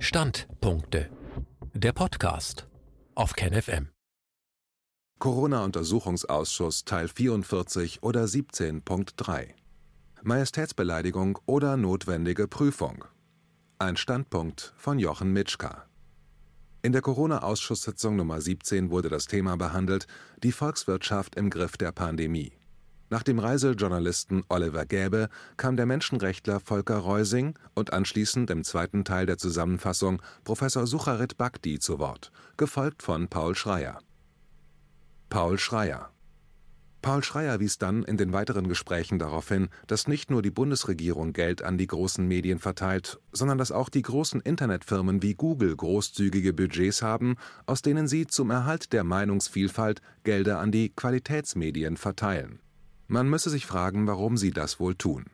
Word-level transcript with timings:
Standpunkte. 0.00 1.10
Der 1.74 1.92
Podcast 1.92 2.68
auf 3.16 3.32
KenFM. 3.34 3.88
Corona-Untersuchungsausschuss 5.18 6.84
Teil 6.84 7.08
44 7.08 8.04
oder 8.04 8.24
17.3 8.24 9.48
Majestätsbeleidigung 10.22 11.40
oder 11.46 11.76
notwendige 11.76 12.46
Prüfung. 12.46 13.06
Ein 13.80 13.96
Standpunkt 13.96 14.72
von 14.76 15.00
Jochen 15.00 15.32
Mitschka. 15.32 15.86
In 16.82 16.92
der 16.92 17.02
Corona-Ausschusssitzung 17.02 18.14
Nummer 18.14 18.40
17 18.40 18.90
wurde 18.90 19.08
das 19.08 19.26
Thema 19.26 19.56
behandelt, 19.56 20.06
die 20.44 20.52
Volkswirtschaft 20.52 21.34
im 21.34 21.50
Griff 21.50 21.76
der 21.76 21.90
Pandemie. 21.90 22.57
Nach 23.10 23.22
dem 23.22 23.38
Reisejournalisten 23.38 24.44
Oliver 24.50 24.84
Gäbe 24.84 25.30
kam 25.56 25.76
der 25.76 25.86
Menschenrechtler 25.86 26.60
Volker 26.60 26.98
Reusing 26.98 27.58
und 27.74 27.92
anschließend 27.92 28.50
im 28.50 28.64
zweiten 28.64 29.04
Teil 29.04 29.24
der 29.24 29.38
Zusammenfassung 29.38 30.20
Professor 30.44 30.86
Sucharit 30.86 31.38
Bhakdi 31.38 31.78
zu 31.78 31.98
Wort, 31.98 32.30
gefolgt 32.58 33.02
von 33.02 33.28
Paul 33.28 33.54
Schreier. 33.54 34.00
Paul 35.30 35.58
Schreier 35.58 36.10
Paul 37.00 37.22
Schreier 37.22 37.60
wies 37.60 37.78
dann 37.78 38.02
in 38.02 38.16
den 38.18 38.32
weiteren 38.32 38.68
Gesprächen 38.68 39.18
darauf 39.18 39.48
hin, 39.48 39.68
dass 39.86 40.08
nicht 40.08 40.30
nur 40.30 40.42
die 40.42 40.50
Bundesregierung 40.50 41.32
Geld 41.32 41.62
an 41.62 41.78
die 41.78 41.86
großen 41.86 42.26
Medien 42.26 42.58
verteilt, 42.58 43.20
sondern 43.32 43.56
dass 43.56 43.72
auch 43.72 43.88
die 43.88 44.02
großen 44.02 44.40
Internetfirmen 44.40 45.22
wie 45.22 45.34
Google 45.34 45.74
großzügige 45.74 46.52
Budgets 46.52 47.00
haben, 47.00 47.36
aus 47.66 47.82
denen 47.82 48.08
sie 48.08 48.26
zum 48.26 48.50
Erhalt 48.50 48.92
der 48.92 49.04
Meinungsvielfalt 49.04 50.02
Gelder 50.24 50.58
an 50.58 50.72
die 50.72 50.90
Qualitätsmedien 50.90 51.96
verteilen. 51.96 52.58
Man 53.10 53.28
müsse 53.30 53.48
sich 53.48 53.64
fragen, 53.64 54.06
warum 54.06 54.36
sie 54.36 54.50
das 54.50 54.78
wohl 54.78 54.94
tun. 54.94 55.24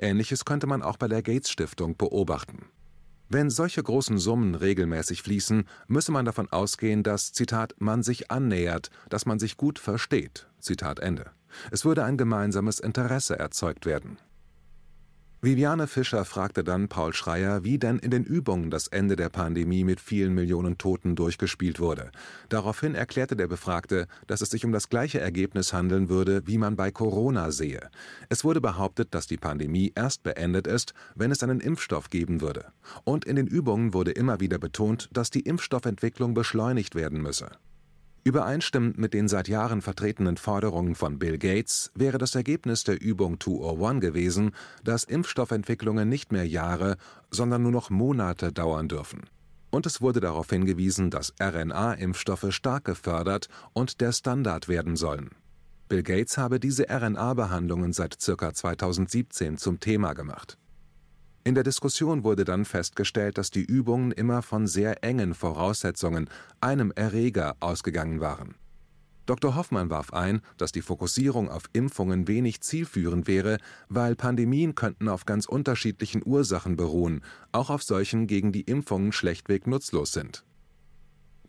Ähnliches 0.00 0.44
könnte 0.44 0.66
man 0.66 0.82
auch 0.82 0.96
bei 0.96 1.06
der 1.06 1.22
Gates 1.22 1.48
Stiftung 1.48 1.96
beobachten. 1.96 2.66
Wenn 3.28 3.50
solche 3.50 3.80
großen 3.80 4.18
Summen 4.18 4.56
regelmäßig 4.56 5.22
fließen, 5.22 5.64
müsse 5.86 6.10
man 6.10 6.24
davon 6.24 6.50
ausgehen, 6.50 7.04
dass, 7.04 7.32
Zitat, 7.32 7.76
man 7.78 8.02
sich 8.02 8.32
annähert, 8.32 8.90
dass 9.08 9.26
man 9.26 9.38
sich 9.38 9.56
gut 9.56 9.78
versteht. 9.78 10.48
Zitat 10.58 10.98
Ende. 10.98 11.30
Es 11.70 11.84
würde 11.84 12.02
ein 12.02 12.16
gemeinsames 12.16 12.80
Interesse 12.80 13.38
erzeugt 13.38 13.86
werden. 13.86 14.18
Viviane 15.42 15.86
Fischer 15.86 16.26
fragte 16.26 16.62
dann 16.62 16.88
Paul 16.88 17.14
Schreier, 17.14 17.64
wie 17.64 17.78
denn 17.78 17.98
in 17.98 18.10
den 18.10 18.24
Übungen 18.24 18.70
das 18.70 18.88
Ende 18.88 19.16
der 19.16 19.30
Pandemie 19.30 19.84
mit 19.84 19.98
vielen 19.98 20.34
Millionen 20.34 20.76
Toten 20.76 21.16
durchgespielt 21.16 21.80
wurde. 21.80 22.10
Daraufhin 22.50 22.94
erklärte 22.94 23.36
der 23.36 23.48
Befragte, 23.48 24.06
dass 24.26 24.42
es 24.42 24.50
sich 24.50 24.66
um 24.66 24.72
das 24.72 24.90
gleiche 24.90 25.18
Ergebnis 25.18 25.72
handeln 25.72 26.10
würde, 26.10 26.46
wie 26.46 26.58
man 26.58 26.76
bei 26.76 26.90
Corona 26.90 27.52
sehe. 27.52 27.88
Es 28.28 28.44
wurde 28.44 28.60
behauptet, 28.60 29.14
dass 29.14 29.28
die 29.28 29.38
Pandemie 29.38 29.92
erst 29.94 30.24
beendet 30.24 30.66
ist, 30.66 30.92
wenn 31.14 31.30
es 31.30 31.42
einen 31.42 31.60
Impfstoff 31.60 32.10
geben 32.10 32.42
würde. 32.42 32.66
Und 33.04 33.24
in 33.24 33.36
den 33.36 33.46
Übungen 33.46 33.94
wurde 33.94 34.10
immer 34.10 34.40
wieder 34.40 34.58
betont, 34.58 35.08
dass 35.10 35.30
die 35.30 35.40
Impfstoffentwicklung 35.40 36.34
beschleunigt 36.34 36.94
werden 36.94 37.22
müsse. 37.22 37.50
Übereinstimmend 38.22 38.98
mit 38.98 39.14
den 39.14 39.28
seit 39.28 39.48
Jahren 39.48 39.80
vertretenen 39.80 40.36
Forderungen 40.36 40.94
von 40.94 41.18
Bill 41.18 41.38
Gates 41.38 41.90
wäre 41.94 42.18
das 42.18 42.34
Ergebnis 42.34 42.84
der 42.84 43.00
Übung 43.00 43.40
201 43.40 44.00
gewesen, 44.00 44.50
dass 44.84 45.04
Impfstoffentwicklungen 45.04 46.06
nicht 46.06 46.30
mehr 46.30 46.46
Jahre, 46.46 46.98
sondern 47.30 47.62
nur 47.62 47.72
noch 47.72 47.88
Monate 47.88 48.52
dauern 48.52 48.88
dürfen. 48.88 49.22
Und 49.70 49.86
es 49.86 50.02
wurde 50.02 50.20
darauf 50.20 50.50
hingewiesen, 50.50 51.10
dass 51.10 51.32
RNA-Impfstoffe 51.40 52.48
stark 52.50 52.84
gefördert 52.84 53.48
und 53.72 54.02
der 54.02 54.12
Standard 54.12 54.68
werden 54.68 54.96
sollen. 54.96 55.30
Bill 55.88 56.02
Gates 56.02 56.36
habe 56.36 56.60
diese 56.60 56.90
RNA-Behandlungen 56.90 57.92
seit 57.94 58.18
ca. 58.18 58.52
2017 58.52 59.56
zum 59.56 59.80
Thema 59.80 60.12
gemacht. 60.12 60.58
In 61.42 61.54
der 61.54 61.64
Diskussion 61.64 62.22
wurde 62.22 62.44
dann 62.44 62.66
festgestellt, 62.66 63.38
dass 63.38 63.50
die 63.50 63.64
Übungen 63.64 64.12
immer 64.12 64.42
von 64.42 64.66
sehr 64.66 65.02
engen 65.02 65.34
Voraussetzungen, 65.34 66.28
einem 66.60 66.92
Erreger, 66.94 67.56
ausgegangen 67.60 68.20
waren. 68.20 68.56
Dr. 69.24 69.54
Hoffmann 69.54 69.90
warf 69.90 70.12
ein, 70.12 70.42
dass 70.58 70.72
die 70.72 70.82
Fokussierung 70.82 71.48
auf 71.48 71.64
Impfungen 71.72 72.26
wenig 72.26 72.60
zielführend 72.62 73.26
wäre, 73.26 73.58
weil 73.88 74.16
Pandemien 74.16 74.74
könnten 74.74 75.08
auf 75.08 75.24
ganz 75.24 75.46
unterschiedlichen 75.46 76.22
Ursachen 76.24 76.76
beruhen, 76.76 77.22
auch 77.52 77.70
auf 77.70 77.82
solchen, 77.82 78.26
gegen 78.26 78.52
die 78.52 78.62
Impfungen 78.62 79.12
schlechtweg 79.12 79.66
nutzlos 79.66 80.12
sind. 80.12 80.44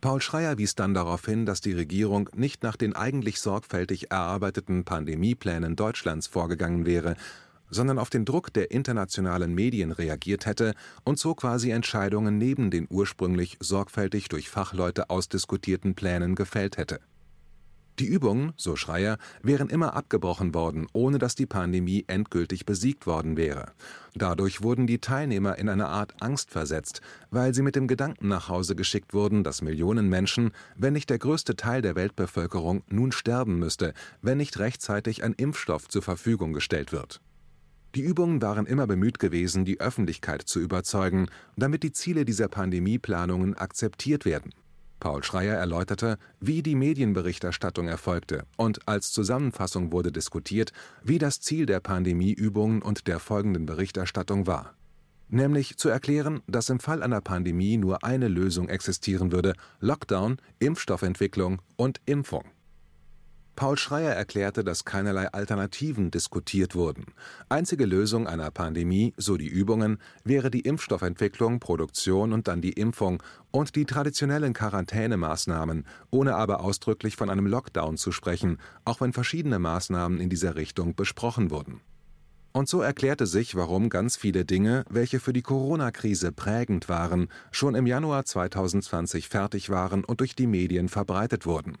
Paul 0.00 0.20
Schreier 0.20 0.58
wies 0.58 0.74
dann 0.74 0.94
darauf 0.94 1.24
hin, 1.26 1.44
dass 1.44 1.60
die 1.60 1.72
Regierung 1.72 2.28
nicht 2.34 2.62
nach 2.62 2.76
den 2.76 2.94
eigentlich 2.94 3.40
sorgfältig 3.40 4.10
erarbeiteten 4.10 4.84
Pandemieplänen 4.84 5.76
Deutschlands 5.76 6.26
vorgegangen 6.26 6.86
wäre, 6.86 7.16
sondern 7.72 7.98
auf 7.98 8.10
den 8.10 8.24
Druck 8.24 8.52
der 8.52 8.70
internationalen 8.70 9.54
Medien 9.54 9.90
reagiert 9.90 10.46
hätte 10.46 10.74
und 11.04 11.18
so 11.18 11.34
quasi 11.34 11.70
Entscheidungen 11.70 12.38
neben 12.38 12.70
den 12.70 12.86
ursprünglich 12.88 13.56
sorgfältig 13.60 14.28
durch 14.28 14.48
Fachleute 14.48 15.10
ausdiskutierten 15.10 15.94
Plänen 15.94 16.36
gefällt 16.36 16.76
hätte. 16.76 17.00
Die 17.98 18.06
Übungen, 18.06 18.54
so 18.56 18.74
Schreier, 18.74 19.18
wären 19.42 19.68
immer 19.68 19.94
abgebrochen 19.94 20.54
worden, 20.54 20.86
ohne 20.94 21.18
dass 21.18 21.34
die 21.34 21.46
Pandemie 21.46 22.04
endgültig 22.06 22.64
besiegt 22.64 23.06
worden 23.06 23.36
wäre. 23.36 23.72
Dadurch 24.14 24.62
wurden 24.62 24.86
die 24.86 24.98
Teilnehmer 24.98 25.58
in 25.58 25.68
eine 25.68 25.88
Art 25.88 26.14
Angst 26.20 26.50
versetzt, 26.50 27.02
weil 27.30 27.52
sie 27.52 27.60
mit 27.60 27.76
dem 27.76 27.88
Gedanken 27.88 28.28
nach 28.28 28.48
Hause 28.48 28.76
geschickt 28.76 29.12
wurden, 29.12 29.44
dass 29.44 29.60
Millionen 29.60 30.08
Menschen, 30.08 30.52
wenn 30.74 30.94
nicht 30.94 31.10
der 31.10 31.18
größte 31.18 31.54
Teil 31.54 31.82
der 31.82 31.94
Weltbevölkerung, 31.94 32.82
nun 32.88 33.12
sterben 33.12 33.58
müsste, 33.58 33.92
wenn 34.22 34.38
nicht 34.38 34.58
rechtzeitig 34.58 35.22
ein 35.22 35.34
Impfstoff 35.34 35.86
zur 35.88 36.02
Verfügung 36.02 36.54
gestellt 36.54 36.92
wird. 36.92 37.20
Die 37.94 38.00
Übungen 38.00 38.40
waren 38.40 38.64
immer 38.66 38.86
bemüht 38.86 39.18
gewesen, 39.18 39.64
die 39.66 39.80
Öffentlichkeit 39.80 40.42
zu 40.42 40.60
überzeugen, 40.60 41.26
damit 41.56 41.82
die 41.82 41.92
Ziele 41.92 42.24
dieser 42.24 42.48
Pandemieplanungen 42.48 43.54
akzeptiert 43.54 44.24
werden. 44.24 44.54
Paul 44.98 45.22
Schreier 45.24 45.56
erläuterte, 45.56 46.16
wie 46.40 46.62
die 46.62 46.76
Medienberichterstattung 46.76 47.88
erfolgte 47.88 48.44
und 48.56 48.86
als 48.88 49.10
Zusammenfassung 49.10 49.92
wurde 49.92 50.12
diskutiert, 50.12 50.72
wie 51.02 51.18
das 51.18 51.40
Ziel 51.40 51.66
der 51.66 51.80
Pandemieübungen 51.80 52.82
und 52.82 53.08
der 53.08 53.18
folgenden 53.18 53.66
Berichterstattung 53.66 54.46
war. 54.46 54.74
Nämlich 55.28 55.76
zu 55.76 55.88
erklären, 55.88 56.40
dass 56.46 56.70
im 56.70 56.78
Fall 56.78 57.02
einer 57.02 57.20
Pandemie 57.20 57.78
nur 57.78 58.04
eine 58.04 58.28
Lösung 58.28 58.68
existieren 58.68 59.32
würde: 59.32 59.54
Lockdown, 59.80 60.36
Impfstoffentwicklung 60.60 61.60
und 61.76 62.00
Impfung. 62.06 62.44
Paul 63.54 63.76
Schreier 63.76 64.12
erklärte, 64.12 64.64
dass 64.64 64.84
keinerlei 64.84 65.28
Alternativen 65.28 66.10
diskutiert 66.10 66.74
wurden. 66.74 67.04
Einzige 67.48 67.84
Lösung 67.84 68.26
einer 68.26 68.50
Pandemie, 68.50 69.12
so 69.16 69.36
die 69.36 69.48
Übungen, 69.48 69.98
wäre 70.24 70.50
die 70.50 70.60
Impfstoffentwicklung, 70.60 71.60
Produktion 71.60 72.32
und 72.32 72.48
dann 72.48 72.62
die 72.62 72.72
Impfung 72.72 73.22
und 73.50 73.76
die 73.76 73.84
traditionellen 73.84 74.54
Quarantänemaßnahmen, 74.54 75.86
ohne 76.10 76.34
aber 76.34 76.60
ausdrücklich 76.60 77.16
von 77.16 77.28
einem 77.28 77.46
Lockdown 77.46 77.98
zu 77.98 78.10
sprechen, 78.10 78.58
auch 78.84 79.00
wenn 79.00 79.12
verschiedene 79.12 79.58
Maßnahmen 79.58 80.18
in 80.18 80.30
dieser 80.30 80.56
Richtung 80.56 80.94
besprochen 80.94 81.50
wurden. 81.50 81.80
Und 82.52 82.68
so 82.68 82.82
erklärte 82.82 83.26
sich, 83.26 83.54
warum 83.54 83.88
ganz 83.88 84.16
viele 84.16 84.44
Dinge, 84.44 84.84
welche 84.90 85.20
für 85.20 85.32
die 85.32 85.42
Corona-Krise 85.42 86.32
prägend 86.32 86.88
waren, 86.88 87.28
schon 87.50 87.74
im 87.74 87.86
Januar 87.86 88.24
2020 88.24 89.28
fertig 89.28 89.70
waren 89.70 90.04
und 90.04 90.20
durch 90.20 90.34
die 90.34 90.46
Medien 90.46 90.88
verbreitet 90.88 91.46
wurden. 91.46 91.78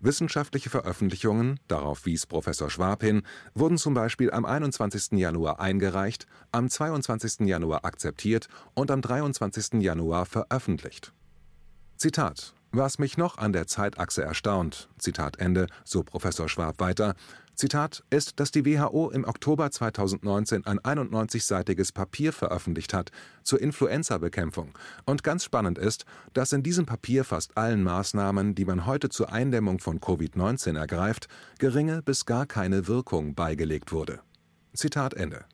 Wissenschaftliche 0.00 0.70
Veröffentlichungen, 0.70 1.60
darauf 1.68 2.06
wies 2.06 2.26
Professor 2.26 2.70
Schwab 2.70 3.02
hin, 3.02 3.22
wurden 3.54 3.76
zum 3.76 3.94
Beispiel 3.94 4.30
am 4.30 4.44
21. 4.46 5.18
Januar 5.18 5.60
eingereicht, 5.60 6.26
am 6.52 6.68
22. 6.68 7.46
Januar 7.46 7.84
akzeptiert 7.84 8.48
und 8.74 8.90
am 8.90 9.02
23. 9.02 9.80
Januar 9.82 10.24
veröffentlicht. 10.24 11.12
Zitat 11.96 12.54
Was 12.72 12.98
mich 12.98 13.18
noch 13.18 13.36
an 13.36 13.52
der 13.52 13.66
Zeitachse 13.66 14.22
erstaunt, 14.22 14.88
Zitat 14.98 15.38
Ende, 15.38 15.66
so 15.84 16.02
Professor 16.02 16.48
Schwab 16.48 16.80
weiter, 16.80 17.14
Zitat, 17.60 18.02
ist, 18.08 18.40
dass 18.40 18.52
die 18.52 18.64
WHO 18.64 19.10
im 19.10 19.24
Oktober 19.24 19.70
2019 19.70 20.64
ein 20.64 20.80
91-seitiges 20.80 21.92
Papier 21.92 22.32
veröffentlicht 22.32 22.94
hat 22.94 23.10
zur 23.42 23.60
Influenza-Bekämpfung. 23.60 24.72
Und 25.04 25.22
ganz 25.22 25.44
spannend 25.44 25.76
ist, 25.76 26.06
dass 26.32 26.54
in 26.54 26.62
diesem 26.62 26.86
Papier 26.86 27.22
fast 27.22 27.58
allen 27.58 27.82
Maßnahmen, 27.82 28.54
die 28.54 28.64
man 28.64 28.86
heute 28.86 29.10
zur 29.10 29.30
Eindämmung 29.30 29.78
von 29.78 30.00
Covid-19 30.00 30.78
ergreift, 30.78 31.28
geringe 31.58 32.00
bis 32.00 32.24
gar 32.24 32.46
keine 32.46 32.88
Wirkung 32.88 33.34
beigelegt 33.34 33.92
wurde. 33.92 34.20
Zitat 34.72 35.12
Ende. 35.12 35.44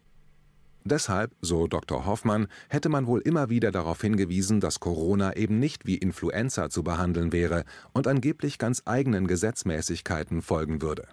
Deshalb, 0.84 1.34
so 1.40 1.66
Dr. 1.66 2.06
Hoffmann, 2.06 2.46
hätte 2.68 2.88
man 2.88 3.08
wohl 3.08 3.20
immer 3.22 3.50
wieder 3.50 3.72
darauf 3.72 4.00
hingewiesen, 4.00 4.60
dass 4.60 4.78
Corona 4.78 5.34
eben 5.34 5.58
nicht 5.58 5.86
wie 5.86 5.96
Influenza 5.96 6.70
zu 6.70 6.84
behandeln 6.84 7.32
wäre 7.32 7.64
und 7.92 8.06
angeblich 8.06 8.58
ganz 8.58 8.82
eigenen 8.84 9.26
Gesetzmäßigkeiten 9.26 10.40
folgen 10.40 10.82
würde. 10.82 11.08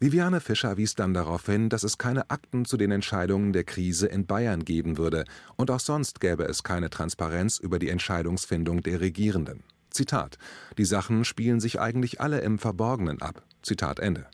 Viviane 0.00 0.40
Fischer 0.40 0.76
wies 0.76 0.94
dann 0.94 1.14
darauf 1.14 1.46
hin, 1.46 1.68
dass 1.68 1.82
es 1.82 1.98
keine 1.98 2.30
Akten 2.30 2.64
zu 2.64 2.76
den 2.76 2.90
Entscheidungen 2.90 3.52
der 3.52 3.64
Krise 3.64 4.06
in 4.06 4.26
Bayern 4.26 4.64
geben 4.64 4.98
würde 4.98 5.24
und 5.56 5.70
auch 5.70 5.80
sonst 5.80 6.20
gäbe 6.20 6.44
es 6.44 6.62
keine 6.62 6.90
Transparenz 6.90 7.58
über 7.58 7.78
die 7.78 7.88
Entscheidungsfindung 7.88 8.82
der 8.82 9.00
Regierenden. 9.00 9.62
Zitat: 9.90 10.38
Die 10.76 10.84
Sachen 10.84 11.24
spielen 11.24 11.60
sich 11.60 11.80
eigentlich 11.80 12.20
alle 12.20 12.40
im 12.40 12.58
Verborgenen 12.58 13.22
ab. 13.22 13.42
Zitat 13.62 14.00
Ende. 14.00 14.26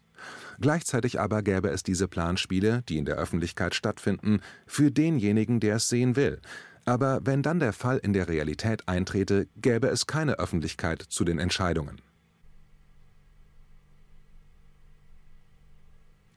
Gleichzeitig 0.60 1.20
aber 1.20 1.42
gäbe 1.42 1.70
es 1.70 1.82
diese 1.82 2.08
Planspiele, 2.08 2.82
die 2.88 2.98
in 2.98 3.04
der 3.04 3.16
Öffentlichkeit 3.16 3.74
stattfinden, 3.74 4.40
für 4.66 4.90
denjenigen, 4.90 5.60
der 5.60 5.76
es 5.76 5.88
sehen 5.88 6.16
will. 6.16 6.40
Aber 6.84 7.20
wenn 7.24 7.42
dann 7.42 7.60
der 7.60 7.72
Fall 7.72 7.98
in 7.98 8.12
der 8.12 8.28
Realität 8.28 8.88
eintrete, 8.88 9.48
gäbe 9.56 9.88
es 9.88 10.06
keine 10.06 10.38
Öffentlichkeit 10.38 11.02
zu 11.02 11.24
den 11.24 11.38
Entscheidungen. 11.38 12.00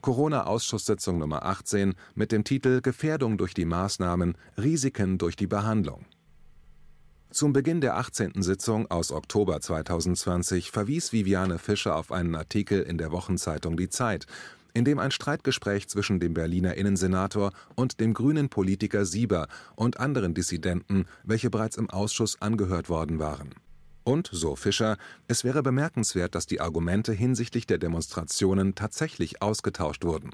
Corona-Ausschusssitzung 0.04 1.16
Nummer 1.16 1.46
18 1.46 1.94
mit 2.14 2.30
dem 2.30 2.44
Titel 2.44 2.82
Gefährdung 2.82 3.38
durch 3.38 3.54
die 3.54 3.64
Maßnahmen, 3.64 4.36
Risiken 4.58 5.16
durch 5.16 5.34
die 5.34 5.46
Behandlung. 5.46 6.04
Zum 7.30 7.54
Beginn 7.54 7.80
der 7.80 7.96
18. 7.96 8.42
Sitzung 8.42 8.90
aus 8.90 9.12
Oktober 9.12 9.62
2020 9.62 10.70
verwies 10.70 11.14
Viviane 11.14 11.58
Fischer 11.58 11.96
auf 11.96 12.12
einen 12.12 12.34
Artikel 12.34 12.82
in 12.82 12.98
der 12.98 13.12
Wochenzeitung 13.12 13.78
Die 13.78 13.88
Zeit, 13.88 14.26
in 14.74 14.84
dem 14.84 14.98
ein 14.98 15.10
Streitgespräch 15.10 15.88
zwischen 15.88 16.20
dem 16.20 16.34
Berliner 16.34 16.74
Innensenator 16.74 17.52
und 17.74 17.98
dem 17.98 18.12
grünen 18.12 18.50
Politiker 18.50 19.06
Sieber 19.06 19.48
und 19.74 20.00
anderen 20.00 20.34
Dissidenten, 20.34 21.06
welche 21.22 21.48
bereits 21.48 21.78
im 21.78 21.88
Ausschuss 21.88 22.42
angehört 22.42 22.90
worden 22.90 23.20
waren. 23.20 23.54
Und, 24.04 24.28
so 24.30 24.54
Fischer, 24.54 24.98
es 25.28 25.44
wäre 25.44 25.62
bemerkenswert, 25.62 26.34
dass 26.34 26.46
die 26.46 26.60
Argumente 26.60 27.12
hinsichtlich 27.12 27.66
der 27.66 27.78
Demonstrationen 27.78 28.74
tatsächlich 28.74 29.40
ausgetauscht 29.40 30.04
wurden. 30.04 30.30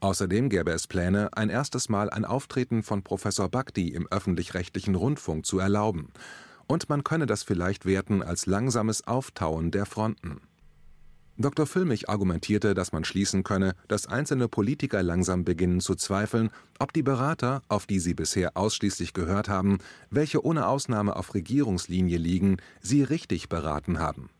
Außerdem 0.00 0.50
gäbe 0.50 0.70
es 0.70 0.86
Pläne, 0.86 1.30
ein 1.32 1.50
erstes 1.50 1.88
Mal 1.88 2.10
ein 2.10 2.24
Auftreten 2.24 2.82
von 2.82 3.02
Professor 3.02 3.48
Bagdi 3.48 3.88
im 3.88 4.06
öffentlich-rechtlichen 4.06 4.94
Rundfunk 4.94 5.46
zu 5.46 5.58
erlauben. 5.58 6.12
Und 6.68 6.88
man 6.88 7.02
könne 7.02 7.26
das 7.26 7.42
vielleicht 7.42 7.86
werten 7.86 8.22
als 8.22 8.46
langsames 8.46 9.06
Auftauen 9.06 9.70
der 9.70 9.86
Fronten. 9.86 10.40
Dr. 11.38 11.66
Füllmich 11.66 12.08
argumentierte, 12.08 12.72
dass 12.72 12.92
man 12.92 13.04
schließen 13.04 13.42
könne, 13.42 13.74
dass 13.88 14.06
einzelne 14.06 14.48
Politiker 14.48 15.02
langsam 15.02 15.44
beginnen 15.44 15.80
zu 15.80 15.94
zweifeln, 15.94 16.48
ob 16.78 16.94
die 16.94 17.02
Berater, 17.02 17.62
auf 17.68 17.84
die 17.84 17.98
sie 17.98 18.14
bisher 18.14 18.56
ausschließlich 18.56 19.12
gehört 19.12 19.50
haben, 19.50 19.78
welche 20.08 20.42
ohne 20.42 20.66
Ausnahme 20.66 21.14
auf 21.14 21.34
Regierungslinie 21.34 22.16
liegen, 22.16 22.56
sie 22.80 23.02
richtig 23.02 23.50
beraten 23.50 23.98
haben. 23.98 24.30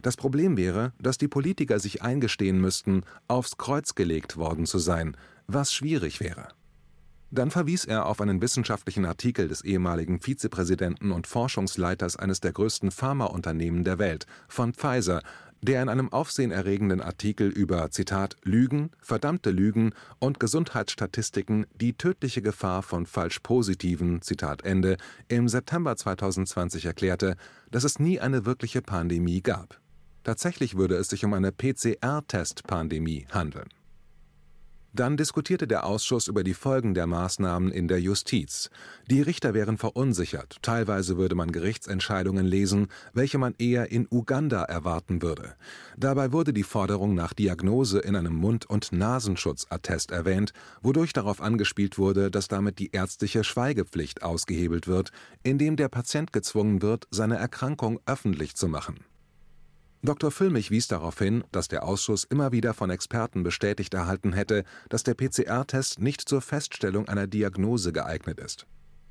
Das 0.00 0.16
Problem 0.16 0.56
wäre, 0.56 0.92
dass 0.98 1.18
die 1.18 1.28
Politiker 1.28 1.78
sich 1.78 2.02
eingestehen 2.02 2.58
müssten, 2.58 3.02
aufs 3.28 3.58
Kreuz 3.58 3.94
gelegt 3.94 4.38
worden 4.38 4.64
zu 4.64 4.78
sein, 4.78 5.14
was 5.46 5.74
schwierig 5.74 6.20
wäre. 6.20 6.48
Dann 7.32 7.50
verwies 7.50 7.84
er 7.84 8.06
auf 8.06 8.20
einen 8.20 8.40
wissenschaftlichen 8.40 9.04
Artikel 9.04 9.48
des 9.48 9.62
ehemaligen 9.64 10.20
Vizepräsidenten 10.20 11.10
und 11.10 11.26
Forschungsleiters 11.26 12.16
eines 12.16 12.40
der 12.40 12.52
größten 12.52 12.92
Pharmaunternehmen 12.92 13.82
der 13.82 13.98
Welt, 13.98 14.26
von 14.48 14.72
Pfizer, 14.72 15.22
der 15.62 15.82
in 15.82 15.88
einem 15.88 16.12
aufsehenerregenden 16.12 17.00
Artikel 17.00 17.48
über 17.48 17.90
Zitat 17.90 18.36
Lügen, 18.42 18.90
verdammte 19.00 19.50
Lügen 19.50 19.92
und 20.18 20.40
Gesundheitsstatistiken 20.40 21.66
die 21.74 21.94
tödliche 21.94 22.42
Gefahr 22.42 22.82
von 22.82 23.06
falsch 23.06 23.40
positiven 23.40 24.22
Zitat 24.22 24.64
Ende 24.64 24.96
im 25.28 25.48
September 25.48 25.96
2020 25.96 26.86
erklärte, 26.86 27.36
dass 27.70 27.84
es 27.84 27.98
nie 27.98 28.20
eine 28.20 28.46
wirkliche 28.46 28.82
Pandemie 28.82 29.42
gab. 29.42 29.80
Tatsächlich 30.24 30.76
würde 30.76 30.96
es 30.96 31.08
sich 31.08 31.24
um 31.24 31.34
eine 31.34 31.52
PCR-Test-Pandemie 31.52 33.26
handeln 33.30 33.68
dann 34.96 35.16
diskutierte 35.16 35.66
der 35.66 35.84
Ausschuss 35.84 36.26
über 36.26 36.42
die 36.42 36.54
Folgen 36.54 36.94
der 36.94 37.06
Maßnahmen 37.06 37.70
in 37.70 37.88
der 37.88 38.00
Justiz. 38.00 38.70
Die 39.08 39.22
Richter 39.22 39.54
wären 39.54 39.78
verunsichert, 39.78 40.56
teilweise 40.62 41.16
würde 41.16 41.34
man 41.34 41.52
Gerichtsentscheidungen 41.52 42.46
lesen, 42.46 42.88
welche 43.12 43.38
man 43.38 43.54
eher 43.58 43.92
in 43.92 44.08
Uganda 44.10 44.62
erwarten 44.62 45.22
würde. 45.22 45.54
Dabei 45.96 46.32
wurde 46.32 46.52
die 46.52 46.62
Forderung 46.62 47.14
nach 47.14 47.32
Diagnose 47.32 47.98
in 48.00 48.16
einem 48.16 48.34
Mund- 48.34 48.66
und 48.66 48.92
Nasensschutzattest 48.92 50.10
erwähnt, 50.10 50.52
wodurch 50.82 51.12
darauf 51.12 51.40
angespielt 51.40 51.98
wurde, 51.98 52.30
dass 52.30 52.48
damit 52.48 52.78
die 52.78 52.90
ärztliche 52.92 53.44
Schweigepflicht 53.44 54.22
ausgehebelt 54.22 54.88
wird, 54.88 55.12
indem 55.42 55.76
der 55.76 55.88
Patient 55.88 56.32
gezwungen 56.32 56.82
wird, 56.82 57.06
seine 57.10 57.36
Erkrankung 57.36 58.00
öffentlich 58.06 58.56
zu 58.56 58.68
machen. 58.68 59.04
Dr. 60.06 60.30
Füllmich 60.30 60.70
wies 60.70 60.86
darauf 60.86 61.18
hin, 61.18 61.42
dass 61.50 61.66
der 61.66 61.82
Ausschuss 61.82 62.22
immer 62.22 62.52
wieder 62.52 62.74
von 62.74 62.90
Experten 62.90 63.42
bestätigt 63.42 63.92
erhalten 63.92 64.32
hätte, 64.32 64.62
dass 64.88 65.02
der 65.02 65.14
PCR-Test 65.14 65.98
nicht 65.98 66.20
zur 66.28 66.40
Feststellung 66.40 67.08
einer 67.08 67.26
Diagnose 67.26 67.92
geeignet 67.92 68.38
ist. 68.38 68.66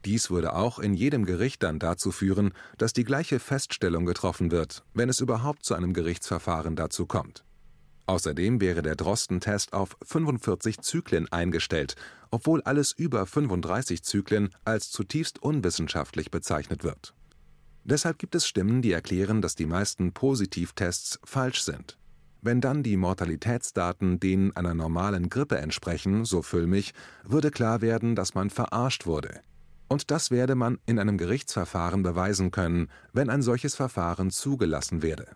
Dies 0.05 0.29
würde 0.29 0.53
auch 0.53 0.79
in 0.79 0.93
jedem 0.93 1.25
Gericht 1.25 1.63
dann 1.63 1.79
dazu 1.79 2.11
führen, 2.11 2.53
dass 2.77 2.93
die 2.93 3.03
gleiche 3.03 3.39
Feststellung 3.39 4.05
getroffen 4.05 4.51
wird, 4.51 4.85
wenn 4.93 5.09
es 5.09 5.19
überhaupt 5.19 5.65
zu 5.65 5.75
einem 5.75 5.91
Gerichtsverfahren 5.93 6.77
dazu 6.77 7.05
kommt. 7.05 7.43
Außerdem 8.05 8.61
wäre 8.61 8.81
der 8.81 8.95
Drosten-Test 8.95 9.73
auf 9.73 9.97
45 10.01 10.79
Zyklen 10.79 11.29
eingestellt, 11.29 11.95
obwohl 12.31 12.61
alles 12.61 12.93
über 12.93 13.25
35 13.25 14.01
Zyklen 14.01 14.49
als 14.63 14.91
zutiefst 14.91 15.43
unwissenschaftlich 15.43 16.31
bezeichnet 16.31 16.85
wird 16.85 17.13
Deshalb 17.85 18.17
gibt 18.19 18.35
es 18.35 18.47
Stimmen, 18.47 18.81
die 18.81 18.91
erklären, 18.91 19.41
dass 19.41 19.55
die 19.55 19.67
meisten 19.67 20.11
Positivtests 20.11 21.19
falsch 21.23 21.61
sind. 21.61 21.97
Wenn 22.41 22.59
dann 22.59 22.83
die 22.83 22.97
Mortalitätsdaten 22.97 24.19
denen 24.19 24.55
einer 24.55 24.73
normalen 24.73 25.29
Grippe 25.29 25.57
entsprechen, 25.57 26.25
so 26.25 26.41
Füllmich, 26.41 26.93
würde 27.23 27.51
klar 27.51 27.81
werden, 27.81 28.15
dass 28.15 28.35
man 28.35 28.49
verarscht 28.49 29.05
wurde. 29.05 29.39
Und 29.87 30.11
das 30.11 30.31
werde 30.31 30.55
man 30.55 30.79
in 30.85 30.99
einem 30.99 31.17
Gerichtsverfahren 31.17 32.01
beweisen 32.01 32.51
können, 32.51 32.89
wenn 33.13 33.29
ein 33.29 33.43
solches 33.43 33.75
Verfahren 33.75 34.31
zugelassen 34.31 35.01
werde 35.01 35.27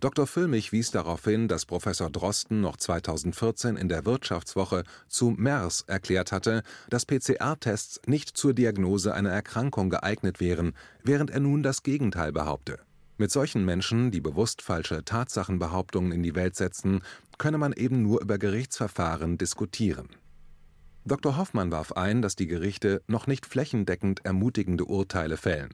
Dr. 0.00 0.26
Füllmich 0.26 0.72
wies 0.72 0.90
darauf 0.90 1.24
hin, 1.24 1.46
dass 1.46 1.66
Professor 1.66 2.08
Drosten 2.08 2.62
noch 2.62 2.78
2014 2.78 3.76
in 3.76 3.90
der 3.90 4.06
Wirtschaftswoche 4.06 4.84
zu 5.08 5.34
MERS 5.36 5.84
erklärt 5.88 6.32
hatte, 6.32 6.62
dass 6.88 7.04
PCR-Tests 7.04 8.00
nicht 8.06 8.34
zur 8.34 8.54
Diagnose 8.54 9.12
einer 9.12 9.28
Erkrankung 9.28 9.90
geeignet 9.90 10.40
wären, 10.40 10.72
während 11.04 11.30
er 11.30 11.40
nun 11.40 11.62
das 11.62 11.82
Gegenteil 11.82 12.32
behaupte. 12.32 12.78
Mit 13.18 13.30
solchen 13.30 13.66
Menschen, 13.66 14.10
die 14.10 14.22
bewusst 14.22 14.62
falsche 14.62 15.04
Tatsachenbehauptungen 15.04 16.12
in 16.12 16.22
die 16.22 16.34
Welt 16.34 16.56
setzen, 16.56 17.02
könne 17.36 17.58
man 17.58 17.74
eben 17.74 18.02
nur 18.02 18.22
über 18.22 18.38
Gerichtsverfahren 18.38 19.36
diskutieren 19.36 20.08
Dr. 21.06 21.38
Hoffmann 21.38 21.72
warf 21.72 21.92
ein, 21.92 22.20
dass 22.20 22.36
die 22.36 22.46
Gerichte 22.46 23.02
noch 23.06 23.26
nicht 23.26 23.46
flächendeckend 23.46 24.24
ermutigende 24.24 24.84
Urteile 24.84 25.38
fällen, 25.38 25.70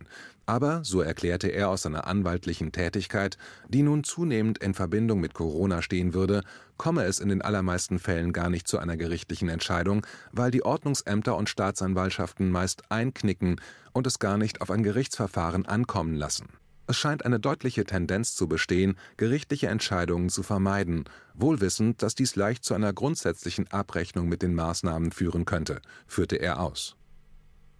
aber, 0.46 0.84
so 0.84 1.00
erklärte 1.00 1.48
er 1.48 1.68
aus 1.68 1.82
seiner 1.82 2.06
anwaltlichen 2.06 2.70
Tätigkeit, 2.70 3.36
die 3.68 3.82
nun 3.82 4.04
zunehmend 4.04 4.58
in 4.58 4.72
Verbindung 4.72 5.18
mit 5.18 5.34
Corona 5.34 5.82
stehen 5.82 6.14
würde, 6.14 6.42
komme 6.76 7.02
es 7.02 7.18
in 7.18 7.28
den 7.28 7.42
allermeisten 7.42 7.98
Fällen 7.98 8.32
gar 8.32 8.50
nicht 8.50 8.68
zu 8.68 8.78
einer 8.78 8.96
gerichtlichen 8.96 9.48
Entscheidung, 9.48 10.06
weil 10.30 10.52
die 10.52 10.64
Ordnungsämter 10.64 11.36
und 11.36 11.48
Staatsanwaltschaften 11.48 12.50
meist 12.50 12.84
einknicken 12.92 13.60
und 13.92 14.06
es 14.06 14.20
gar 14.20 14.38
nicht 14.38 14.60
auf 14.60 14.70
ein 14.70 14.84
Gerichtsverfahren 14.84 15.66
ankommen 15.66 16.14
lassen 16.14 16.46
es 16.86 16.96
scheint 16.96 17.24
eine 17.24 17.40
deutliche 17.40 17.84
Tendenz 17.84 18.34
zu 18.34 18.48
bestehen, 18.48 18.96
gerichtliche 19.16 19.68
Entscheidungen 19.68 20.28
zu 20.28 20.42
vermeiden, 20.42 21.04
wohl 21.34 21.60
wissend, 21.60 22.02
dass 22.02 22.14
dies 22.14 22.36
leicht 22.36 22.64
zu 22.64 22.74
einer 22.74 22.92
grundsätzlichen 22.92 23.70
Abrechnung 23.72 24.28
mit 24.28 24.42
den 24.42 24.54
Maßnahmen 24.54 25.10
führen 25.10 25.44
könnte, 25.44 25.80
führte 26.06 26.36
er 26.36 26.60
aus. 26.60 26.96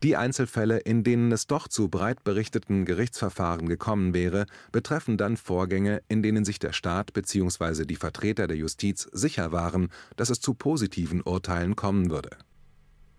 Die 0.02 0.16
Einzelfälle, 0.16 0.78
in 0.78 1.04
denen 1.04 1.32
es 1.32 1.46
doch 1.46 1.68
zu 1.68 1.88
breit 1.88 2.22
berichteten 2.22 2.84
Gerichtsverfahren 2.84 3.66
gekommen 3.66 4.12
wäre, 4.12 4.46
betreffen 4.70 5.16
dann 5.16 5.38
Vorgänge, 5.38 6.02
in 6.08 6.22
denen 6.22 6.44
sich 6.44 6.58
der 6.58 6.72
Staat 6.72 7.14
bzw. 7.14 7.86
die 7.86 7.96
Vertreter 7.96 8.46
der 8.46 8.58
Justiz 8.58 9.08
sicher 9.12 9.52
waren, 9.52 9.88
dass 10.16 10.28
es 10.28 10.40
zu 10.40 10.52
positiven 10.52 11.22
Urteilen 11.22 11.76
kommen 11.76 12.10
würde. 12.10 12.30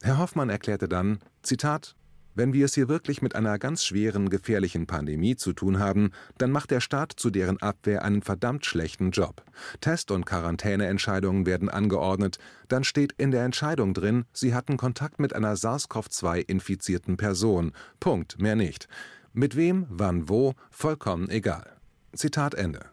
Herr 0.03 0.19
Hoffmann 0.19 0.49
erklärte 0.49 0.87
dann, 0.87 1.19
Zitat, 1.41 1.95
wenn 2.37 2.53
wir 2.53 2.65
es 2.65 2.75
hier 2.75 2.87
wirklich 2.87 3.21
mit 3.23 3.35
einer 3.35 3.57
ganz 3.57 3.83
schweren, 3.83 4.29
gefährlichen 4.29 4.85
Pandemie 4.85 5.35
zu 5.35 5.53
tun 5.53 5.79
haben, 5.79 6.11
dann 6.37 6.51
macht 6.51 6.69
der 6.69 6.81
Staat 6.81 7.11
zu 7.11 7.31
deren 7.31 7.59
Abwehr 7.61 8.05
einen 8.05 8.21
verdammt 8.21 8.65
schlechten 8.65 9.09
Job. 9.09 9.43
Test- 9.81 10.11
und 10.11 10.25
Quarantäneentscheidungen 10.25 11.47
werden 11.47 11.67
angeordnet, 11.67 12.37
dann 12.67 12.83
steht 12.83 13.13
in 13.17 13.31
der 13.31 13.43
Entscheidung 13.43 13.95
drin, 13.95 14.25
sie 14.33 14.53
hatten 14.53 14.77
Kontakt 14.77 15.19
mit 15.19 15.35
einer 15.35 15.55
SARS-CoV-2-infizierten 15.55 17.17
Person. 17.17 17.71
Punkt, 17.99 18.39
mehr 18.39 18.55
nicht. 18.55 18.87
Mit 19.33 19.55
wem, 19.55 19.87
wann, 19.89 20.29
wo, 20.29 20.53
vollkommen 20.69 21.29
egal. 21.29 21.71
Zitat 22.13 22.53
Ende. 22.53 22.85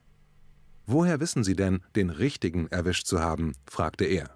Woher 0.87 1.21
wissen 1.21 1.45
Sie 1.45 1.57
denn, 1.57 1.81
den 1.97 2.11
Richtigen 2.11 2.69
erwischt 2.69 3.07
zu 3.07 3.21
haben? 3.21 3.53
fragte 3.71 4.05
er. 4.05 4.35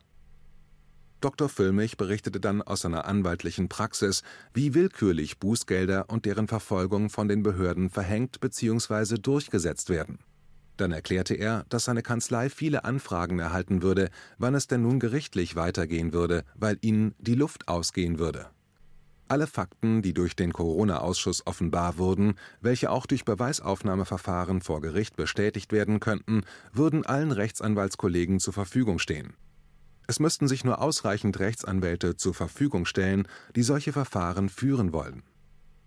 Dr. 1.21 1.49
Füllmich 1.49 1.97
berichtete 1.97 2.39
dann 2.39 2.63
aus 2.63 2.83
seiner 2.83 3.07
anwaltlichen 3.07 3.69
Praxis, 3.69 4.23
wie 4.55 4.75
willkürlich 4.75 5.39
Bußgelder 5.39 6.09
und 6.09 6.27
deren 6.27 6.47
Verfolgung 6.47 7.11
von 7.11 7.27
den 7.27 7.43
Behörden 7.43 7.91
verhängt 7.91 8.41
bzw. 8.41 9.17
durchgesetzt 9.17 9.91
werden. 9.91 10.19
Dann 10.77 10.93
erklärte 10.93 11.35
er, 11.35 11.65
dass 11.71 11.85
seine 11.85 12.03
Kanzlei 12.03 12.49
viele 12.49 12.85
Anfragen 12.85 13.41
erhalten 13.41 13.83
würde, 13.83 14.11
wann 14.39 14.55
es 14.55 14.69
denn 14.69 14.83
nun 14.83 15.01
gerichtlich 15.01 15.57
weitergehen 15.57 16.13
würde, 16.13 16.45
weil 16.55 16.79
ihnen 16.83 17.17
die 17.19 17.35
Luft 17.35 17.67
ausgehen 17.67 18.21
würde. 18.21 18.47
Alle 19.27 19.49
Fakten, 19.49 20.03
die 20.03 20.15
durch 20.15 20.37
den 20.37 20.53
Corona-Ausschuss 20.53 21.47
offenbar 21.47 21.99
wurden, 21.99 22.35
welche 22.61 22.91
auch 22.91 23.07
durch 23.07 23.25
Beweisaufnahmeverfahren 23.25 24.61
vor 24.61 24.81
Gericht 24.81 25.17
bestätigt 25.17 25.73
werden 25.73 25.99
könnten, 25.99 26.43
würden 26.73 27.05
allen 27.05 27.33
Rechtsanwaltskollegen 27.33 28.39
zur 28.39 28.55
Verfügung 28.55 29.01
stehen. 29.01 29.35
Es 30.11 30.21
müssten 30.21 30.49
sich 30.49 30.65
nur 30.65 30.81
ausreichend 30.81 31.39
Rechtsanwälte 31.39 32.17
zur 32.17 32.33
Verfügung 32.33 32.87
stellen, 32.87 33.29
die 33.55 33.63
solche 33.63 33.93
Verfahren 33.93 34.49
führen 34.49 34.95
wollen. 34.95 35.23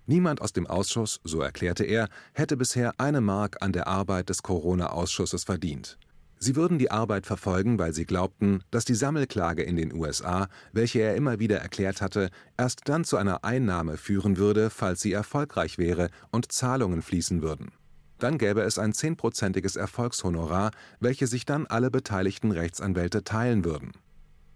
Niemand 0.06 0.42
aus 0.42 0.54
dem 0.54 0.68
Ausschuss, 0.68 1.20
so 1.24 1.42
erklärte 1.42 1.86
er, 1.86 2.08
hätte 2.34 2.56
bisher 2.56 2.94
eine 3.00 3.20
Mark 3.20 3.58
an 3.62 3.74
der 3.74 3.88
Arbeit 3.88 4.30
des 4.30 4.44
Corona-Ausschusses 4.44 5.46
verdient. 5.46 5.98
Sie 6.38 6.56
würden 6.56 6.78
die 6.78 6.92
Arbeit 6.92 7.26
verfolgen, 7.26 7.80
weil 7.80 7.94
sie 7.94 8.06
glaubten, 8.06 8.64
dass 8.70 8.86
die 8.86 8.94
Sammelklage 8.94 9.64
in 9.64 9.76
den 9.76 9.92
USA, 9.92 10.50
welche 10.72 11.00
er 11.00 11.16
immer 11.16 11.40
wieder 11.40 11.58
erklärt 11.58 12.00
hatte, 12.00 12.30
erst 12.58 12.82
dann 12.86 13.04
zu 13.04 13.18
einer 13.18 13.44
Einnahme 13.44 13.98
führen 13.98 14.38
würde, 14.38 14.70
falls 14.70 15.02
sie 15.02 15.14
erfolgreich 15.14 15.80
wäre 15.80 16.12
und 16.30 16.52
Zahlungen 16.52 17.02
fließen 17.02 17.42
würden. 17.42 17.72
Dann 18.20 18.38
gäbe 18.38 18.62
es 18.62 18.78
ein 18.78 18.94
zehnprozentiges 18.94 19.78
Erfolgshonorar, 19.78 20.70
welche 21.00 21.26
sich 21.26 21.48
dann 21.48 21.66
alle 21.66 21.90
beteiligten 21.90 22.52
Rechtsanwälte 22.52 23.24
teilen 23.24 23.66
würden 23.66 23.94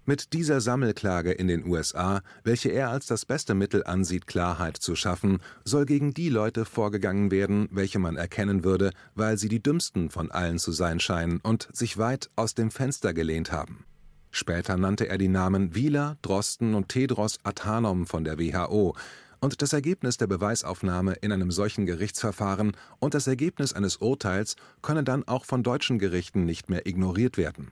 mit 0.06 0.34
dieser 0.34 0.62
Sammelklage 0.62 1.32
in 1.32 1.48
den 1.48 1.66
USA, 1.66 2.22
welche 2.44 2.70
er 2.70 2.90
als 2.90 3.08
das 3.08 3.26
beste 3.26 3.54
Mittel 3.54 3.84
ansieht, 3.84 4.28
Klarheit 4.28 4.78
zu 4.78 4.96
schaffen, 4.96 5.40
soll 5.64 5.86
gegen 5.86 6.14
die 6.14 6.30
Leute 6.30 6.66
vorgegangen 6.66 7.32
werden, 7.32 7.68
welche 7.72 8.00
man 8.00 8.16
erkennen 8.16 8.64
würde, 8.64 8.92
weil 9.16 9.38
sie 9.38 9.50
die 9.50 9.62
dümmsten 9.62 10.10
von 10.10 10.32
allen 10.32 10.60
zu 10.60 10.72
sein 10.72 11.00
scheinen 11.00 11.40
und 11.40 11.68
sich 11.74 11.98
weit 11.98 12.30
aus 12.36 12.54
dem 12.54 12.72
Fenster 12.72 13.14
gelehnt 13.14 13.52
haben. 13.52 13.86
Später 14.32 14.78
nannte 14.78 15.08
er 15.08 15.18
die 15.18 15.30
Namen 15.30 15.76
Wieler, 15.76 16.18
Drosten 16.22 16.76
und 16.76 16.90
Tedros 16.90 17.40
Adhanom 17.44 18.06
von 18.06 18.24
der 18.24 18.38
WHO, 18.38 18.96
und 19.40 19.62
das 19.62 19.74
Ergebnis 19.74 20.18
der 20.18 20.28
Beweisaufnahme 20.28 21.14
in 21.22 21.32
einem 21.32 21.52
solchen 21.52 21.86
Gerichtsverfahren 21.86 22.76
und 23.00 23.14
das 23.14 23.28
Ergebnis 23.28 23.74
eines 23.74 23.98
Urteils 23.98 24.56
könne 24.82 25.04
dann 25.04 25.28
auch 25.28 25.46
von 25.46 25.62
deutschen 25.62 26.00
Gerichten 26.00 26.46
nicht 26.46 26.70
mehr 26.70 26.88
ignoriert 26.88 27.38
werden 27.38 27.72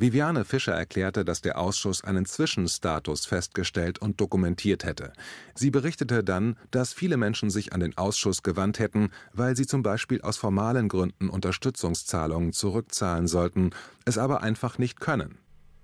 Viviane 0.00 0.46
Fischer 0.46 0.72
erklärte, 0.72 1.26
dass 1.26 1.42
der 1.42 1.58
Ausschuss 1.58 2.02
einen 2.02 2.24
Zwischenstatus 2.24 3.26
festgestellt 3.26 3.98
und 3.98 4.18
dokumentiert 4.18 4.82
hätte. 4.84 5.12
Sie 5.54 5.70
berichtete 5.70 6.24
dann, 6.24 6.56
dass 6.70 6.94
viele 6.94 7.18
Menschen 7.18 7.50
sich 7.50 7.74
an 7.74 7.80
den 7.80 7.98
Ausschuss 7.98 8.42
gewandt 8.42 8.78
hätten, 8.78 9.10
weil 9.34 9.56
sie 9.56 9.66
zum 9.66 9.82
Beispiel 9.82 10.22
aus 10.22 10.38
formalen 10.38 10.88
Gründen 10.88 11.28
Unterstützungszahlungen 11.28 12.54
zurückzahlen 12.54 13.26
sollten, 13.26 13.72
es 14.06 14.16
aber 14.16 14.42
einfach 14.42 14.78
nicht 14.78 15.00
können. 15.00 15.36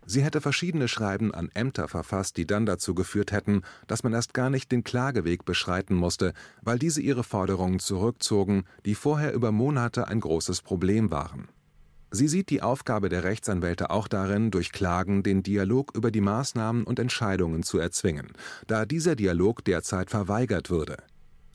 Sie 0.06 0.22
hätte 0.22 0.40
verschiedene 0.40 0.88
Schreiben 0.88 1.34
an 1.34 1.50
Ämter 1.52 1.86
verfasst, 1.86 2.38
die 2.38 2.46
dann 2.46 2.64
dazu 2.64 2.94
geführt 2.94 3.32
hätten, 3.32 3.64
dass 3.86 4.02
man 4.02 4.14
erst 4.14 4.32
gar 4.32 4.48
nicht 4.48 4.72
den 4.72 4.82
Klageweg 4.82 5.44
beschreiten 5.44 5.94
musste, 5.94 6.32
weil 6.62 6.78
diese 6.78 7.02
ihre 7.02 7.22
Forderungen 7.22 7.80
zurückzogen, 7.80 8.64
die 8.86 8.94
vorher 8.94 9.34
über 9.34 9.52
Monate 9.52 10.08
ein 10.08 10.20
großes 10.20 10.62
Problem 10.62 11.10
waren. 11.10 11.48
Sie 12.10 12.28
sieht 12.28 12.50
die 12.50 12.62
Aufgabe 12.62 13.08
der 13.08 13.24
Rechtsanwälte 13.24 13.90
auch 13.90 14.08
darin, 14.08 14.50
durch 14.50 14.72
Klagen 14.72 15.22
den 15.22 15.42
Dialog 15.42 15.92
über 15.96 16.10
die 16.10 16.20
Maßnahmen 16.20 16.84
und 16.84 16.98
Entscheidungen 16.98 17.62
zu 17.62 17.78
erzwingen, 17.78 18.28
da 18.66 18.86
dieser 18.86 19.16
Dialog 19.16 19.64
derzeit 19.64 20.10
verweigert 20.10 20.70
würde. 20.70 20.96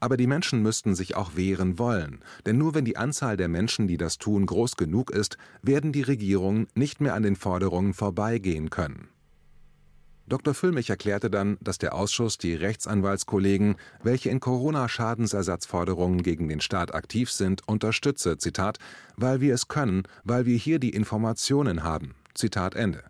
Aber 0.02 0.18
die 0.18 0.28
Menschen 0.28 0.62
müssten 0.62 0.96
sich 0.96 1.16
auch 1.16 1.36
wehren 1.36 1.80
wollen, 1.80 2.24
denn 2.46 2.58
nur 2.58 2.74
wenn 2.74 2.86
die 2.86 2.98
Anzahl 2.98 3.38
der 3.38 3.48
Menschen, 3.48 3.88
die 3.88 3.98
das 3.98 4.18
tun, 4.18 4.46
groß 4.46 4.76
genug 4.76 5.12
ist, 5.12 5.38
werden 5.62 5.94
die 5.94 6.02
Regierungen 6.02 6.68
nicht 6.76 7.02
mehr 7.02 7.14
an 7.14 7.24
den 7.24 7.36
Forderungen 7.36 7.94
vorbeigehen 7.94 8.70
können 8.70 9.10
Dr. 10.28 10.54
Füllmich 10.54 10.90
erklärte 10.90 11.30
dann, 11.30 11.58
dass 11.62 11.78
der 11.78 11.94
Ausschuss 11.94 12.38
die 12.38 12.56
Rechtsanwaltskollegen, 12.56 13.76
welche 14.04 14.30
in 14.30 14.40
Corona-Schadensersatzforderungen 14.40 16.24
gegen 16.24 16.48
den 16.48 16.62
Staat 16.62 16.94
aktiv 16.94 17.32
sind, 17.32 17.68
unterstütze, 17.68 18.38
Zitat, 18.38 18.78
weil 19.18 19.42
wir 19.42 19.54
es 19.54 19.68
können, 19.68 20.04
weil 20.24 20.46
wir 20.46 20.58
hier 20.58 20.80
die 20.80 20.92
Informationen 20.92 21.84
haben. 21.84 22.16
Zitat 22.34 22.76
Ende. 22.76 23.04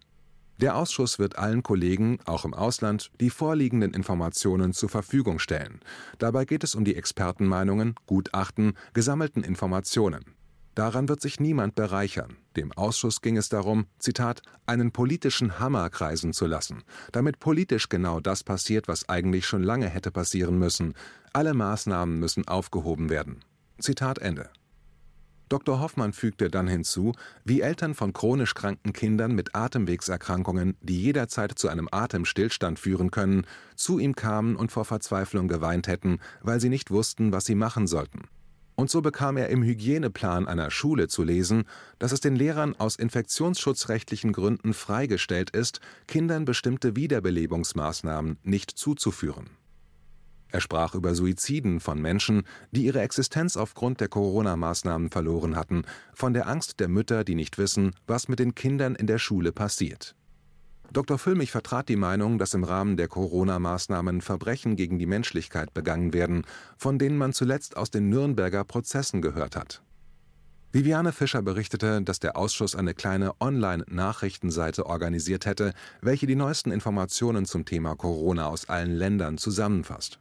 Der 0.61 0.75
Ausschuss 0.75 1.17
wird 1.17 1.39
allen 1.39 1.63
Kollegen, 1.63 2.19
auch 2.25 2.45
im 2.45 2.53
Ausland, 2.53 3.09
die 3.19 3.31
vorliegenden 3.31 3.95
Informationen 3.95 4.73
zur 4.73 4.89
Verfügung 4.89 5.39
stellen. 5.39 5.79
Dabei 6.19 6.45
geht 6.45 6.63
es 6.63 6.75
um 6.75 6.85
die 6.85 6.95
Expertenmeinungen, 6.95 7.95
Gutachten, 8.05 8.73
gesammelten 8.93 9.43
Informationen. 9.43 10.35
Daran 10.75 11.09
wird 11.09 11.21
sich 11.21 11.39
niemand 11.39 11.75
bereichern. 11.75 12.37
Dem 12.55 12.71
Ausschuss 12.71 13.21
ging 13.21 13.35
es 13.35 13.49
darum, 13.49 13.87
Zitat, 13.99 14.41
einen 14.65 14.91
politischen 14.91 15.59
Hammer 15.59 15.89
kreisen 15.89 16.31
zu 16.31 16.45
lassen, 16.45 16.83
damit 17.11 17.39
politisch 17.39 17.89
genau 17.89 18.19
das 18.19 18.43
passiert, 18.43 18.87
was 18.87 19.09
eigentlich 19.09 19.45
schon 19.45 19.63
lange 19.63 19.89
hätte 19.89 20.11
passieren 20.11 20.57
müssen. 20.57 20.93
Alle 21.33 21.53
Maßnahmen 21.53 22.19
müssen 22.19 22.47
aufgehoben 22.47 23.09
werden. 23.09 23.43
Zitat 23.79 24.19
Ende. 24.19 24.49
Dr. 25.51 25.81
Hoffmann 25.81 26.13
fügte 26.13 26.49
dann 26.49 26.69
hinzu, 26.69 27.11
wie 27.43 27.59
Eltern 27.59 27.93
von 27.93 28.13
chronisch 28.13 28.53
kranken 28.53 28.93
Kindern 28.93 29.35
mit 29.35 29.53
Atemwegserkrankungen, 29.53 30.77
die 30.79 31.01
jederzeit 31.01 31.59
zu 31.59 31.67
einem 31.67 31.89
Atemstillstand 31.91 32.79
führen 32.79 33.11
können, 33.11 33.45
zu 33.75 33.99
ihm 33.99 34.15
kamen 34.15 34.55
und 34.55 34.71
vor 34.71 34.85
Verzweiflung 34.85 35.49
geweint 35.49 35.89
hätten, 35.89 36.19
weil 36.41 36.61
sie 36.61 36.69
nicht 36.69 36.89
wussten, 36.89 37.33
was 37.33 37.43
sie 37.43 37.55
machen 37.55 37.85
sollten. 37.85 38.29
Und 38.81 38.89
so 38.89 39.03
bekam 39.03 39.37
er 39.37 39.49
im 39.49 39.61
Hygieneplan 39.61 40.47
einer 40.47 40.71
Schule 40.71 41.07
zu 41.07 41.21
lesen, 41.23 41.65
dass 41.99 42.13
es 42.13 42.19
den 42.19 42.35
Lehrern 42.35 42.75
aus 42.79 42.95
infektionsschutzrechtlichen 42.95 44.33
Gründen 44.33 44.73
freigestellt 44.73 45.51
ist, 45.51 45.81
Kindern 46.07 46.45
bestimmte 46.45 46.95
Wiederbelebungsmaßnahmen 46.95 48.39
nicht 48.41 48.71
zuzuführen. 48.71 49.51
Er 50.47 50.61
sprach 50.61 50.95
über 50.95 51.13
Suiziden 51.13 51.79
von 51.79 52.01
Menschen, 52.01 52.41
die 52.71 52.85
ihre 52.85 53.01
Existenz 53.01 53.55
aufgrund 53.55 54.01
der 54.01 54.07
Corona-Maßnahmen 54.07 55.11
verloren 55.11 55.55
hatten, 55.55 55.83
von 56.15 56.33
der 56.33 56.47
Angst 56.47 56.79
der 56.79 56.87
Mütter, 56.87 57.23
die 57.23 57.35
nicht 57.35 57.59
wissen, 57.59 57.91
was 58.07 58.29
mit 58.29 58.39
den 58.39 58.55
Kindern 58.55 58.95
in 58.95 59.05
der 59.05 59.19
Schule 59.19 59.51
passiert 59.51 60.15
Dr. 60.93 61.17
Füllmich 61.17 61.51
vertrat 61.51 61.87
die 61.87 61.95
Meinung, 61.95 62.37
dass 62.37 62.53
im 62.53 62.65
Rahmen 62.65 62.97
der 62.97 63.07
Corona-Maßnahmen 63.07 64.19
Verbrechen 64.19 64.75
gegen 64.75 64.99
die 64.99 65.05
Menschlichkeit 65.05 65.73
begangen 65.73 66.11
werden, 66.11 66.43
von 66.77 66.99
denen 66.99 67.17
man 67.17 67.31
zuletzt 67.31 67.77
aus 67.77 67.91
den 67.91 68.09
Nürnberger 68.09 68.65
Prozessen 68.65 69.21
gehört 69.21 69.55
hat. 69.55 69.81
Viviane 70.73 71.13
Fischer 71.13 71.41
berichtete, 71.41 72.01
dass 72.01 72.19
der 72.19 72.35
Ausschuss 72.35 72.75
eine 72.75 72.93
kleine 72.93 73.39
Online-Nachrichtenseite 73.39 74.85
organisiert 74.85 75.45
hätte, 75.45 75.73
welche 76.01 76.27
die 76.27 76.35
neuesten 76.35 76.71
Informationen 76.71 77.45
zum 77.45 77.63
Thema 77.63 77.95
Corona 77.95 78.47
aus 78.47 78.67
allen 78.67 78.91
Ländern 78.91 79.37
zusammenfasst 79.37 80.19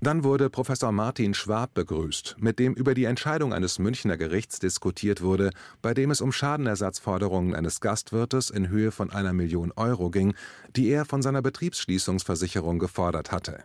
dann 0.00 0.24
wurde 0.24 0.50
Professor 0.50 0.92
Martin 0.92 1.34
Schwab 1.34 1.74
begrüßt, 1.74 2.36
mit 2.38 2.58
dem 2.58 2.74
über 2.74 2.94
die 2.94 3.04
Entscheidung 3.04 3.52
eines 3.52 3.78
Münchner 3.78 4.16
Gerichts 4.16 4.58
diskutiert 4.58 5.22
wurde, 5.22 5.50
bei 5.82 5.94
dem 5.94 6.10
es 6.10 6.20
um 6.20 6.32
Schadenersatzforderungen 6.32 7.54
eines 7.54 7.80
Gastwirtes 7.80 8.50
in 8.50 8.68
Höhe 8.68 8.92
von 8.92 9.10
einer 9.10 9.32
Million 9.32 9.72
Euro 9.76 10.10
ging, 10.10 10.34
die 10.74 10.88
er 10.88 11.04
von 11.04 11.22
seiner 11.22 11.42
Betriebsschließungsversicherung 11.42 12.78
gefordert 12.78 13.32
hatte. 13.32 13.64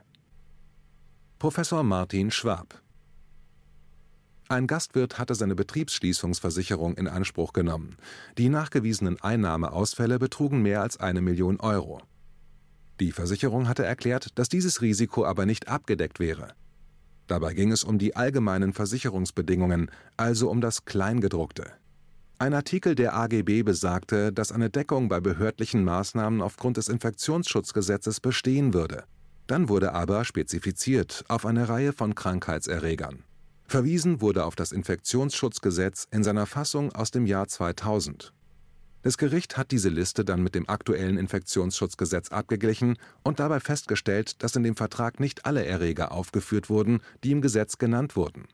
Professor 1.39 1.83
Martin 1.83 2.31
Schwab 2.31 2.81
ein 4.47 4.67
Gastwirt 4.67 5.17
hatte 5.17 5.33
seine 5.33 5.55
Betriebsschließungsversicherung 5.55 6.95
in 6.97 7.07
Anspruch 7.07 7.51
genommen. 7.51 7.97
Die 8.37 8.49
nachgewiesenen 8.49 9.19
Einnahmeausfälle 9.19 10.19
betrugen 10.19 10.61
mehr 10.61 10.83
als 10.83 10.99
eine 10.99 11.21
Million 11.21 11.59
Euro. 11.59 11.99
Die 12.99 13.11
Versicherung 13.11 13.67
hatte 13.67 13.83
erklärt, 13.83 14.37
dass 14.37 14.49
dieses 14.49 14.81
Risiko 14.81 15.25
aber 15.25 15.45
nicht 15.45 15.67
abgedeckt 15.67 16.19
wäre. 16.19 16.53
Dabei 17.27 17.53
ging 17.53 17.71
es 17.71 17.83
um 17.83 17.97
die 17.97 18.15
allgemeinen 18.15 18.73
Versicherungsbedingungen, 18.73 19.91
also 20.15 20.49
um 20.49 20.61
das 20.61 20.85
Kleingedruckte. 20.85 21.71
Ein 22.37 22.53
Artikel 22.53 22.95
der 22.95 23.15
AGB 23.15 23.63
besagte, 23.63 24.31
dass 24.31 24.51
eine 24.51 24.69
Deckung 24.69 25.09
bei 25.09 25.19
behördlichen 25.19 25.83
Maßnahmen 25.83 26.41
aufgrund 26.41 26.77
des 26.77 26.89
Infektionsschutzgesetzes 26.89 28.19
bestehen 28.19 28.73
würde. 28.73 29.05
Dann 29.47 29.69
wurde 29.69 29.93
aber 29.93 30.25
spezifiziert 30.25 31.23
auf 31.27 31.45
eine 31.45 31.69
Reihe 31.69 31.93
von 31.93 32.13
Krankheitserregern. 32.13 33.23
Verwiesen 33.67 34.21
wurde 34.21 34.45
auf 34.45 34.55
das 34.55 34.71
Infektionsschutzgesetz 34.71 36.07
in 36.11 36.23
seiner 36.23 36.45
Fassung 36.45 36.91
aus 36.91 37.11
dem 37.11 37.25
Jahr 37.25 37.47
2000. 37.47 38.33
Das 39.05 39.19
Gericht 39.19 39.55
hat 39.55 39.69
diese 39.69 39.89
Liste 39.89 40.25
dann 40.25 40.41
mit 40.41 40.55
dem 40.55 40.67
aktuellen 40.67 41.19
Infektionsschutzgesetz 41.19 42.31
abgeglichen 42.31 42.97
und 43.21 43.39
dabei 43.39 43.59
festgestellt, 43.59 44.41
dass 44.41 44.55
in 44.55 44.63
dem 44.63 44.75
Vertrag 44.75 45.19
nicht 45.19 45.45
alle 45.45 45.63
Erreger 45.63 46.11
aufgeführt 46.11 46.71
wurden, 46.71 47.01
die 47.23 47.29
im 47.29 47.41
Gesetz 47.41 47.77
genannt 47.77 48.15
wurden. 48.15 48.47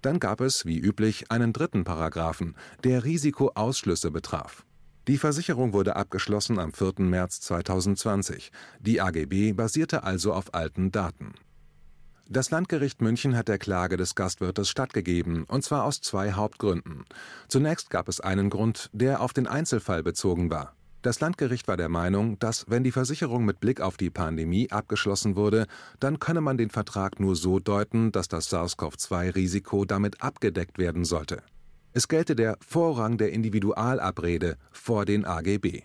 Dann 0.00 0.18
gab 0.18 0.40
es, 0.40 0.66
wie 0.66 0.80
üblich, 0.80 1.30
einen 1.30 1.52
dritten 1.52 1.84
Paragraphen, 1.84 2.56
der 2.82 3.04
Risikoausschlüsse 3.04 4.10
betraf. 4.10 4.66
Die 5.06 5.18
Versicherung 5.18 5.72
wurde 5.72 5.94
abgeschlossen 5.94 6.58
am 6.58 6.72
4. 6.72 6.94
März 6.98 7.40
2020. 7.42 8.50
Die 8.80 9.00
AGB 9.00 9.52
basierte 9.52 10.02
also 10.02 10.32
auf 10.32 10.52
alten 10.52 10.90
Daten 10.90 11.34
das 12.28 12.50
Landgericht 12.50 13.02
München 13.02 13.36
hat 13.36 13.48
der 13.48 13.58
Klage 13.58 13.96
des 13.96 14.14
Gastwirtes 14.14 14.68
stattgegeben, 14.68 15.44
und 15.44 15.64
zwar 15.64 15.84
aus 15.84 16.00
zwei 16.00 16.32
Hauptgründen. 16.32 17.04
Zunächst 17.48 17.90
gab 17.90 18.08
es 18.08 18.20
einen 18.20 18.50
Grund, 18.50 18.90
der 18.92 19.20
auf 19.20 19.32
den 19.32 19.46
Einzelfall 19.46 20.02
bezogen 20.02 20.50
war. 20.50 20.74
Das 21.02 21.18
Landgericht 21.18 21.66
war 21.66 21.76
der 21.76 21.88
Meinung, 21.88 22.38
dass, 22.38 22.64
wenn 22.68 22.84
die 22.84 22.92
Versicherung 22.92 23.44
mit 23.44 23.58
Blick 23.58 23.80
auf 23.80 23.96
die 23.96 24.10
Pandemie 24.10 24.70
abgeschlossen 24.70 25.34
wurde, 25.34 25.66
dann 25.98 26.20
könne 26.20 26.40
man 26.40 26.56
den 26.56 26.70
Vertrag 26.70 27.18
nur 27.18 27.34
so 27.34 27.58
deuten, 27.58 28.12
dass 28.12 28.28
das 28.28 28.48
SARS-CoV-2-Risiko 28.50 29.84
damit 29.84 30.22
abgedeckt 30.22 30.78
werden 30.78 31.04
sollte. 31.04 31.42
Es 31.92 32.06
gelte 32.06 32.36
der 32.36 32.56
Vorrang 32.66 33.18
der 33.18 33.32
Individualabrede 33.32 34.56
vor 34.70 35.04
den 35.04 35.24
AGB. 35.24 35.82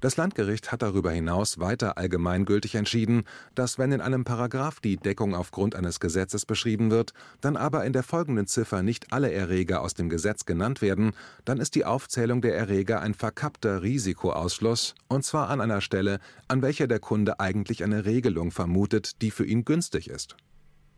Das 0.00 0.18
Landgericht 0.18 0.72
hat 0.72 0.82
darüber 0.82 1.10
hinaus 1.10 1.58
weiter 1.58 1.96
allgemeingültig 1.96 2.74
entschieden, 2.74 3.24
dass 3.54 3.78
wenn 3.78 3.92
in 3.92 4.02
einem 4.02 4.24
Paragraph 4.24 4.78
die 4.80 4.98
Deckung 4.98 5.34
aufgrund 5.34 5.74
eines 5.74 6.00
Gesetzes 6.00 6.44
beschrieben 6.44 6.90
wird, 6.90 7.14
dann 7.40 7.56
aber 7.56 7.86
in 7.86 7.94
der 7.94 8.02
folgenden 8.02 8.46
Ziffer 8.46 8.82
nicht 8.82 9.14
alle 9.14 9.32
Erreger 9.32 9.80
aus 9.80 9.94
dem 9.94 10.10
Gesetz 10.10 10.44
genannt 10.44 10.82
werden, 10.82 11.12
dann 11.46 11.58
ist 11.58 11.74
die 11.74 11.86
Aufzählung 11.86 12.42
der 12.42 12.54
Erreger 12.54 13.00
ein 13.00 13.14
verkappter 13.14 13.82
Risikoausschluss, 13.82 14.94
und 15.08 15.24
zwar 15.24 15.48
an 15.48 15.62
einer 15.62 15.80
Stelle, 15.80 16.20
an 16.46 16.60
welcher 16.60 16.88
der 16.88 17.00
Kunde 17.00 17.40
eigentlich 17.40 17.82
eine 17.82 18.04
Regelung 18.04 18.50
vermutet, 18.50 19.22
die 19.22 19.30
für 19.30 19.46
ihn 19.46 19.64
günstig 19.64 20.10
ist. 20.10 20.36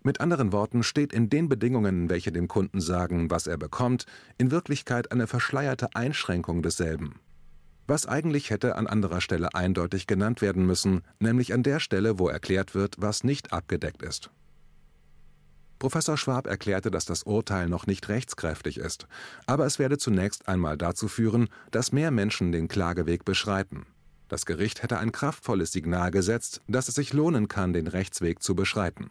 Mit 0.02 0.20
anderen 0.20 0.50
Worten 0.50 0.82
steht 0.82 1.12
in 1.12 1.30
den 1.30 1.48
Bedingungen, 1.48 2.10
welche 2.10 2.32
dem 2.32 2.48
Kunden 2.48 2.80
sagen, 2.80 3.30
was 3.30 3.46
er 3.46 3.58
bekommt, 3.58 4.06
in 4.38 4.50
Wirklichkeit 4.50 5.12
eine 5.12 5.28
verschleierte 5.28 5.94
Einschränkung 5.94 6.62
desselben 6.62 7.20
was 7.88 8.06
eigentlich 8.06 8.50
hätte 8.50 8.76
an 8.76 8.86
anderer 8.86 9.20
Stelle 9.20 9.54
eindeutig 9.54 10.06
genannt 10.06 10.42
werden 10.42 10.66
müssen, 10.66 11.02
nämlich 11.18 11.52
an 11.52 11.62
der 11.62 11.80
Stelle, 11.80 12.18
wo 12.18 12.28
erklärt 12.28 12.74
wird, 12.74 12.96
was 12.98 13.24
nicht 13.24 13.52
abgedeckt 13.52 14.02
ist. 14.02 14.30
Professor 15.78 16.16
Schwab 16.16 16.46
erklärte, 16.46 16.90
dass 16.90 17.06
das 17.06 17.22
Urteil 17.22 17.68
noch 17.68 17.86
nicht 17.86 18.08
rechtskräftig 18.08 18.78
ist, 18.78 19.06
aber 19.46 19.64
es 19.64 19.78
werde 19.78 19.96
zunächst 19.96 20.48
einmal 20.48 20.76
dazu 20.76 21.08
führen, 21.08 21.48
dass 21.70 21.92
mehr 21.92 22.10
Menschen 22.10 22.52
den 22.52 22.68
Klageweg 22.68 23.24
beschreiten. 23.24 23.86
Das 24.28 24.44
Gericht 24.44 24.82
hätte 24.82 24.98
ein 24.98 25.12
kraftvolles 25.12 25.72
Signal 25.72 26.10
gesetzt, 26.10 26.60
dass 26.68 26.88
es 26.88 26.96
sich 26.96 27.12
lohnen 27.12 27.48
kann, 27.48 27.72
den 27.72 27.86
Rechtsweg 27.86 28.42
zu 28.42 28.54
beschreiten. 28.54 29.10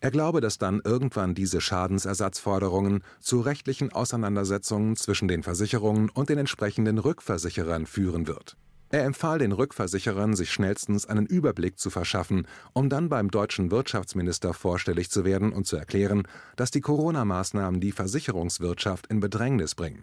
Er 0.00 0.10
glaube, 0.10 0.40
dass 0.40 0.56
dann 0.56 0.80
irgendwann 0.82 1.34
diese 1.34 1.60
Schadensersatzforderungen 1.60 3.02
zu 3.20 3.40
rechtlichen 3.40 3.92
Auseinandersetzungen 3.92 4.96
zwischen 4.96 5.28
den 5.28 5.42
Versicherungen 5.42 6.08
und 6.08 6.30
den 6.30 6.38
entsprechenden 6.38 6.98
Rückversicherern 6.98 7.84
führen 7.84 8.26
wird. 8.26 8.56
Er 8.92 9.04
empfahl 9.04 9.38
den 9.38 9.52
Rückversicherern, 9.52 10.34
sich 10.34 10.50
schnellstens 10.50 11.06
einen 11.06 11.26
Überblick 11.26 11.78
zu 11.78 11.90
verschaffen, 11.90 12.46
um 12.72 12.88
dann 12.88 13.08
beim 13.08 13.30
deutschen 13.30 13.70
Wirtschaftsminister 13.70 14.52
vorstellig 14.52 15.10
zu 15.10 15.24
werden 15.24 15.52
und 15.52 15.66
zu 15.66 15.76
erklären, 15.76 16.24
dass 16.56 16.70
die 16.70 16.80
Corona-Maßnahmen 16.80 17.80
die 17.80 17.92
Versicherungswirtschaft 17.92 19.06
in 19.06 19.20
Bedrängnis 19.20 19.74
bringen 19.74 20.02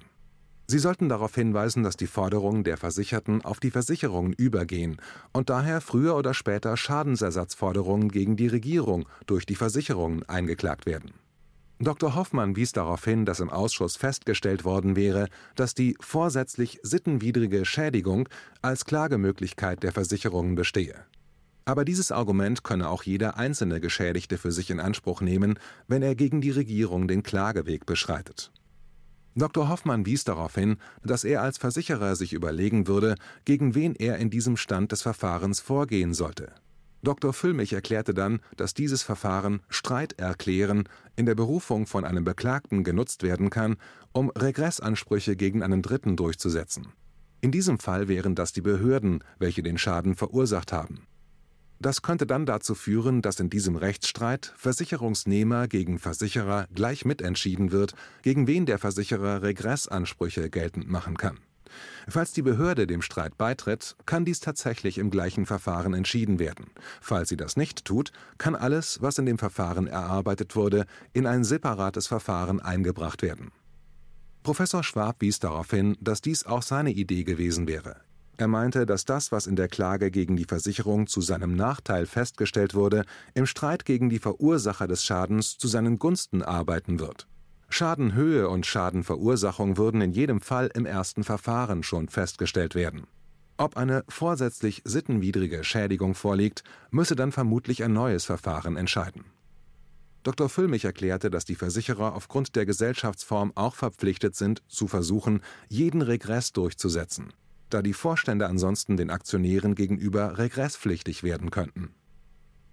Sie 0.69 0.79
sollten 0.79 1.07
darauf 1.07 1.33
hinweisen, 1.33 1.83
dass 1.83 1.95
die 1.95 2.07
Forderungen 2.07 2.65
der 2.65 2.75
Versicherten 2.75 3.43
auf 3.45 3.62
die 3.62 3.71
Versicherungen 3.71 4.33
übergehen 4.33 4.97
und 5.31 5.50
daher 5.50 5.79
früher 5.79 6.17
oder 6.17 6.33
später 6.33 6.75
Schadensersatzforderungen 6.75 8.09
gegen 8.09 8.36
die 8.36 8.47
Regierung 8.47 9.07
durch 9.27 9.45
die 9.45 9.55
Versicherungen 9.55 10.27
eingeklagt 10.27 10.86
werden. 10.86 11.13
Dr. 11.79 12.15
Hoffmann 12.15 12.57
wies 12.57 12.74
darauf 12.74 13.05
hin, 13.05 13.24
dass 13.24 13.39
im 13.39 13.50
Ausschuss 13.50 13.95
festgestellt 13.95 14.65
worden 14.65 14.97
wäre, 14.97 15.29
dass 15.55 15.74
die 15.74 15.95
vorsätzlich 16.01 16.79
sittenwidrige 16.83 17.63
Schädigung 17.63 18.27
als 18.62 18.83
Klagemöglichkeit 18.83 19.83
der 19.83 19.93
Versicherungen 19.93 20.55
bestehe. 20.55 20.95
Aber 21.63 21.86
dieses 21.86 22.12
Argument 22.12 22.63
könne 22.63 22.89
auch 22.89 23.03
jeder 23.03 23.38
einzelne 23.38 23.79
Geschädigte 23.79 24.38
für 24.38 24.51
sich 24.51 24.69
in 24.69 24.79
Anspruch 24.81 25.21
nehmen, 25.21 25.59
wenn 25.88 26.01
er 26.01 26.15
gegen 26.15 26.41
die 26.41 26.51
Regierung 26.51 27.07
den 27.07 27.24
Klageweg 27.24 27.86
beschreitet. 27.86 28.51
Dr. 29.38 29.70
Hoffmann 29.70 30.08
wies 30.08 30.24
darauf 30.24 30.56
hin, 30.56 30.77
dass 31.03 31.24
er 31.24 31.44
als 31.44 31.60
Versicherer 31.60 32.15
sich 32.15 32.34
überlegen 32.34 32.88
würde, 32.88 33.13
gegen 33.46 33.75
wen 33.75 33.94
er 33.94 34.17
in 34.17 34.32
diesem 34.32 34.58
Stand 34.58 34.91
des 34.91 35.03
Verfahrens 35.03 35.60
vorgehen 35.60 36.15
sollte. 36.15 36.51
Dr. 37.03 37.34
Füllmich 37.34 37.72
erklärte 37.72 38.15
dann, 38.15 38.39
dass 38.56 38.74
dieses 38.74 39.03
Verfahren 39.03 39.62
Streit 39.70 40.13
erklären 40.13 40.89
in 41.15 41.27
der 41.27 41.36
Berufung 41.36 41.86
von 41.86 42.03
einem 42.03 42.24
Beklagten 42.24 42.84
genutzt 42.84 43.22
werden 43.22 43.51
kann, 43.51 43.77
um 44.12 44.32
Regressansprüche 44.32 45.36
gegen 45.36 45.62
einen 45.62 45.84
Dritten 45.84 46.15
durchzusetzen. 46.15 46.88
In 47.39 47.51
diesem 47.51 47.77
Fall 47.77 48.08
wären 48.08 48.34
das 48.34 48.53
die 48.53 48.62
Behörden, 48.62 49.24
welche 49.38 49.62
den 49.62 49.77
Schaden 49.77 50.15
verursacht 50.15 50.74
haben. 50.74 51.06
Das 51.79 52.01
könnte 52.01 52.25
dann 52.25 52.46
dazu 52.46 52.74
führen, 52.74 53.22
dass 53.22 53.39
in 53.39 53.50
diesem 53.50 53.75
Rechtsstreit 53.75 54.53
Versicherungsnehmer 54.57 55.67
gegen 55.67 56.00
Versicherer 56.00 56.67
gleich 56.74 57.05
mitentschieden 57.05 57.72
wird, 57.72 57.94
gegen 58.24 58.48
wen 58.48 58.66
der 58.66 58.79
Versicherer 58.79 59.44
Regressansprüche 59.44 60.50
geltend 60.50 60.90
machen 60.90 61.18
kann. 61.18 61.40
Falls 62.07 62.31
die 62.31 62.42
Behörde 62.42 62.87
dem 62.87 63.01
Streit 63.01 63.37
beitritt, 63.37 63.96
kann 64.05 64.25
dies 64.25 64.40
tatsächlich 64.40 64.98
im 64.98 65.09
gleichen 65.09 65.46
Verfahren 65.46 65.94
entschieden 65.94 66.40
werden. 66.40 66.68
Falls 67.01 67.29
sie 67.29 67.37
das 67.37 67.57
nicht 67.57 67.85
tut, 67.85 68.11
kann 68.37 68.55
alles, 68.55 69.01
was 69.01 69.18
in 69.18 69.25
dem 69.25 69.37
Verfahren 69.37 69.87
erarbeitet 69.87 70.55
wurde, 70.55 70.85
in 71.13 71.27
ein 71.27 71.44
separates 71.44 72.07
Verfahren 72.07 72.59
eingebracht 72.59 73.22
werden. 73.22 73.51
Professor 74.44 74.83
Schwab 74.83 75.22
wies 75.22 75.40
darauf 75.40 75.70
hin, 75.70 75.98
dass 76.00 76.22
dies 76.22 76.46
auch 76.46 76.61
seine 76.61 76.92
Idee 76.92 77.24
gewesen 77.25 77.68
wäre. 77.68 78.06
Er 78.39 78.47
meinte, 78.47 78.85
dass 78.85 79.03
das, 79.03 79.31
was 79.31 79.47
in 79.47 79.55
der 79.55 79.67
Klage 79.67 80.11
gegen 80.11 80.35
die 80.35 80.45
Versicherung 80.45 81.07
zu 81.07 81.21
seinem 81.21 81.55
Nachteil 81.55 82.05
festgestellt 82.05 82.75
wurde, 82.75 83.03
im 83.33 83.47
Streit 83.47 83.83
gegen 83.83 84.09
die 84.09 84.19
Verursacher 84.19 84.87
des 84.87 85.03
Schadens 85.03 85.57
zu 85.57 85.67
seinen 85.67 85.97
Gunsten 85.97 86.43
arbeiten 86.43 87.00
wird. 87.00 87.27
Schadenhöhe 87.69 88.47
und 88.47 88.67
Schadenverursachung 88.67 89.77
würden 89.77 90.01
in 90.01 90.11
jedem 90.11 90.39
Fall 90.39 90.69
im 90.75 90.85
ersten 90.85 91.23
Verfahren 91.23 91.81
schon 91.81 92.09
festgestellt 92.09 92.75
werden. 92.75 93.07
Ob 93.57 93.75
eine 93.75 94.03
vorsätzlich 94.07 94.83
sittenwidrige 94.85 95.63
Schädigung 95.63 96.13
vorliegt, 96.13 96.63
müsse 96.91 97.15
dann 97.15 97.31
vermutlich 97.31 97.83
ein 97.83 97.91
neues 97.91 98.25
Verfahren 98.25 98.77
entscheiden. 98.77 99.25
Dr. 100.21 100.47
Füllmich 100.47 100.85
erklärte, 100.85 101.31
dass 101.31 101.45
die 101.45 101.55
Versicherer 101.55 102.13
aufgrund 102.13 102.55
der 102.55 102.67
Gesellschaftsform 102.67 103.51
auch 103.55 103.73
verpflichtet 103.73 104.35
sind, 104.35 104.61
zu 104.67 104.87
versuchen, 104.87 105.41
jeden 105.69 106.03
Regress 106.03 106.53
durchzusetzen 106.53 107.33
da 107.70 107.82
die 107.82 107.94
Vorstände 107.94 108.48
ansonsten 108.48 108.98
den 108.98 109.10
Aktionären 109.10 109.75
gegenüber 109.75 110.38
regresspflichtig 110.38 111.24
werden 111.24 111.51
könnten. 111.51 111.94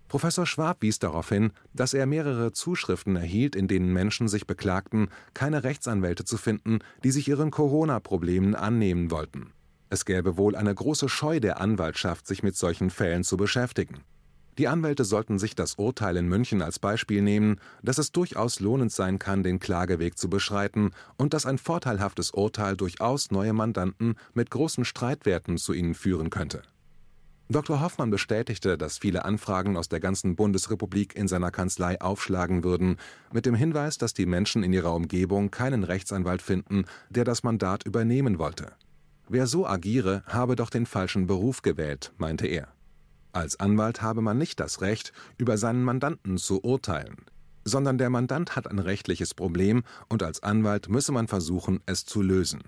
Professor 0.08 0.46
Schwab 0.46 0.82
wies 0.82 0.98
darauf 0.98 1.28
hin, 1.28 1.50
dass 1.72 1.94
er 1.94 2.06
mehrere 2.06 2.52
Zuschriften 2.52 3.16
erhielt, 3.16 3.56
in 3.56 3.66
denen 3.66 3.92
Menschen 3.92 4.28
sich 4.28 4.46
beklagten, 4.46 5.08
keine 5.32 5.64
Rechtsanwälte 5.64 6.24
zu 6.24 6.36
finden, 6.36 6.78
die 7.02 7.10
sich 7.10 7.26
ihren 7.26 7.50
Corona-Problemen 7.50 8.54
annehmen 8.54 9.10
wollten. 9.10 9.52
Es 9.90 10.04
gäbe 10.04 10.36
wohl 10.36 10.56
eine 10.56 10.74
große 10.74 11.08
Scheu 11.08 11.40
der 11.40 11.60
Anwaltschaft, 11.60 12.26
sich 12.26 12.42
mit 12.42 12.56
solchen 12.56 12.90
Fällen 12.90 13.24
zu 13.24 13.36
beschäftigen. 13.36 14.04
Die 14.58 14.68
Anwälte 14.68 15.04
sollten 15.04 15.38
sich 15.38 15.56
das 15.56 15.74
Urteil 15.74 16.16
in 16.16 16.28
München 16.28 16.62
als 16.62 16.78
Beispiel 16.78 17.22
nehmen, 17.22 17.60
dass 17.82 17.98
es 17.98 18.12
durchaus 18.12 18.60
lohnend 18.60 18.92
sein 18.92 19.18
kann, 19.18 19.42
den 19.42 19.58
Klageweg 19.58 20.16
zu 20.16 20.30
beschreiten 20.30 20.92
und 21.16 21.34
dass 21.34 21.44
ein 21.44 21.58
vorteilhaftes 21.58 22.30
Urteil 22.30 22.76
durchaus 22.76 23.32
neue 23.32 23.52
Mandanten 23.52 24.14
mit 24.32 24.50
großen 24.50 24.84
Streitwerten 24.84 25.58
zu 25.58 25.72
ihnen 25.72 25.94
führen 25.94 26.30
könnte. 26.30 26.62
Dr. 27.50 27.80
Hoffmann 27.80 28.10
bestätigte, 28.10 28.78
dass 28.78 28.98
viele 28.98 29.24
Anfragen 29.24 29.76
aus 29.76 29.88
der 29.88 30.00
ganzen 30.00 30.34
Bundesrepublik 30.34 31.14
in 31.14 31.28
seiner 31.28 31.50
Kanzlei 31.50 32.00
aufschlagen 32.00 32.64
würden, 32.64 32.96
mit 33.32 33.44
dem 33.44 33.54
Hinweis, 33.54 33.98
dass 33.98 34.14
die 34.14 34.24
Menschen 34.24 34.62
in 34.62 34.72
ihrer 34.72 34.94
Umgebung 34.94 35.50
keinen 35.50 35.84
Rechtsanwalt 35.84 36.40
finden, 36.40 36.84
der 37.10 37.24
das 37.24 37.42
Mandat 37.42 37.84
übernehmen 37.84 38.38
wollte. 38.38 38.72
Wer 39.28 39.46
so 39.46 39.66
agiere, 39.66 40.22
habe 40.26 40.56
doch 40.56 40.70
den 40.70 40.86
falschen 40.86 41.26
Beruf 41.26 41.60
gewählt, 41.60 42.12
meinte 42.16 42.46
er. 42.46 42.68
Als 43.34 43.58
Anwalt 43.58 44.00
habe 44.00 44.20
man 44.20 44.38
nicht 44.38 44.60
das 44.60 44.80
Recht, 44.80 45.12
über 45.38 45.58
seinen 45.58 45.82
Mandanten 45.82 46.38
zu 46.38 46.62
urteilen, 46.62 47.16
sondern 47.64 47.98
der 47.98 48.08
Mandant 48.08 48.54
hat 48.54 48.70
ein 48.70 48.78
rechtliches 48.78 49.34
Problem 49.34 49.82
und 50.08 50.22
als 50.22 50.44
Anwalt 50.44 50.88
müsse 50.88 51.10
man 51.10 51.26
versuchen, 51.26 51.80
es 51.84 52.04
zu 52.04 52.22
lösen. 52.22 52.62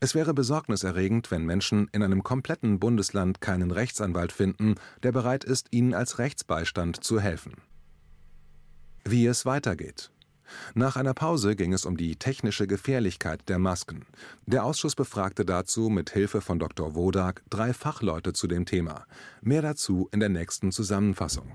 Es 0.00 0.14
wäre 0.14 0.34
besorgniserregend, 0.34 1.30
wenn 1.30 1.46
Menschen 1.46 1.88
in 1.92 2.02
einem 2.02 2.22
kompletten 2.22 2.78
Bundesland 2.78 3.40
keinen 3.40 3.70
Rechtsanwalt 3.70 4.30
finden, 4.30 4.74
der 5.02 5.12
bereit 5.12 5.42
ist, 5.42 5.68
ihnen 5.70 5.94
als 5.94 6.18
Rechtsbeistand 6.18 7.02
zu 7.02 7.18
helfen. 7.18 7.54
Wie 9.06 9.24
es 9.24 9.46
weitergeht. 9.46 10.10
Nach 10.74 10.96
einer 10.96 11.14
Pause 11.14 11.56
ging 11.56 11.72
es 11.72 11.84
um 11.84 11.96
die 11.96 12.16
technische 12.16 12.66
Gefährlichkeit 12.66 13.48
der 13.48 13.58
Masken. 13.58 14.06
Der 14.46 14.64
Ausschuss 14.64 14.94
befragte 14.94 15.44
dazu 15.44 15.88
mit 15.88 16.10
Hilfe 16.10 16.40
von 16.40 16.58
Dr. 16.58 16.94
Wodak 16.94 17.42
drei 17.50 17.72
Fachleute 17.72 18.32
zu 18.32 18.46
dem 18.46 18.66
Thema. 18.66 19.04
Mehr 19.40 19.62
dazu 19.62 20.08
in 20.12 20.20
der 20.20 20.28
nächsten 20.28 20.72
Zusammenfassung. 20.72 21.52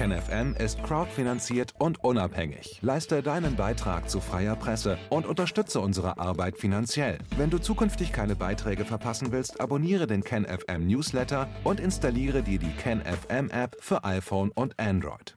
KenFM 0.00 0.54
ist 0.54 0.82
crowdfinanziert 0.82 1.74
und 1.78 2.02
unabhängig. 2.02 2.78
Leiste 2.80 3.22
deinen 3.22 3.54
Beitrag 3.56 4.08
zu 4.08 4.22
freier 4.22 4.56
Presse 4.56 4.96
und 5.10 5.26
unterstütze 5.26 5.78
unsere 5.78 6.16
Arbeit 6.16 6.56
finanziell. 6.56 7.18
Wenn 7.36 7.50
du 7.50 7.58
zukünftig 7.58 8.10
keine 8.10 8.34
Beiträge 8.34 8.86
verpassen 8.86 9.30
willst, 9.30 9.60
abonniere 9.60 10.06
den 10.06 10.24
KenFM 10.24 10.86
Newsletter 10.86 11.48
und 11.64 11.80
installiere 11.80 12.42
dir 12.42 12.58
die 12.58 12.72
KenFM 12.72 13.50
App 13.50 13.76
für 13.80 14.02
iPhone 14.02 14.50
und 14.52 14.80
Android. 14.80 15.36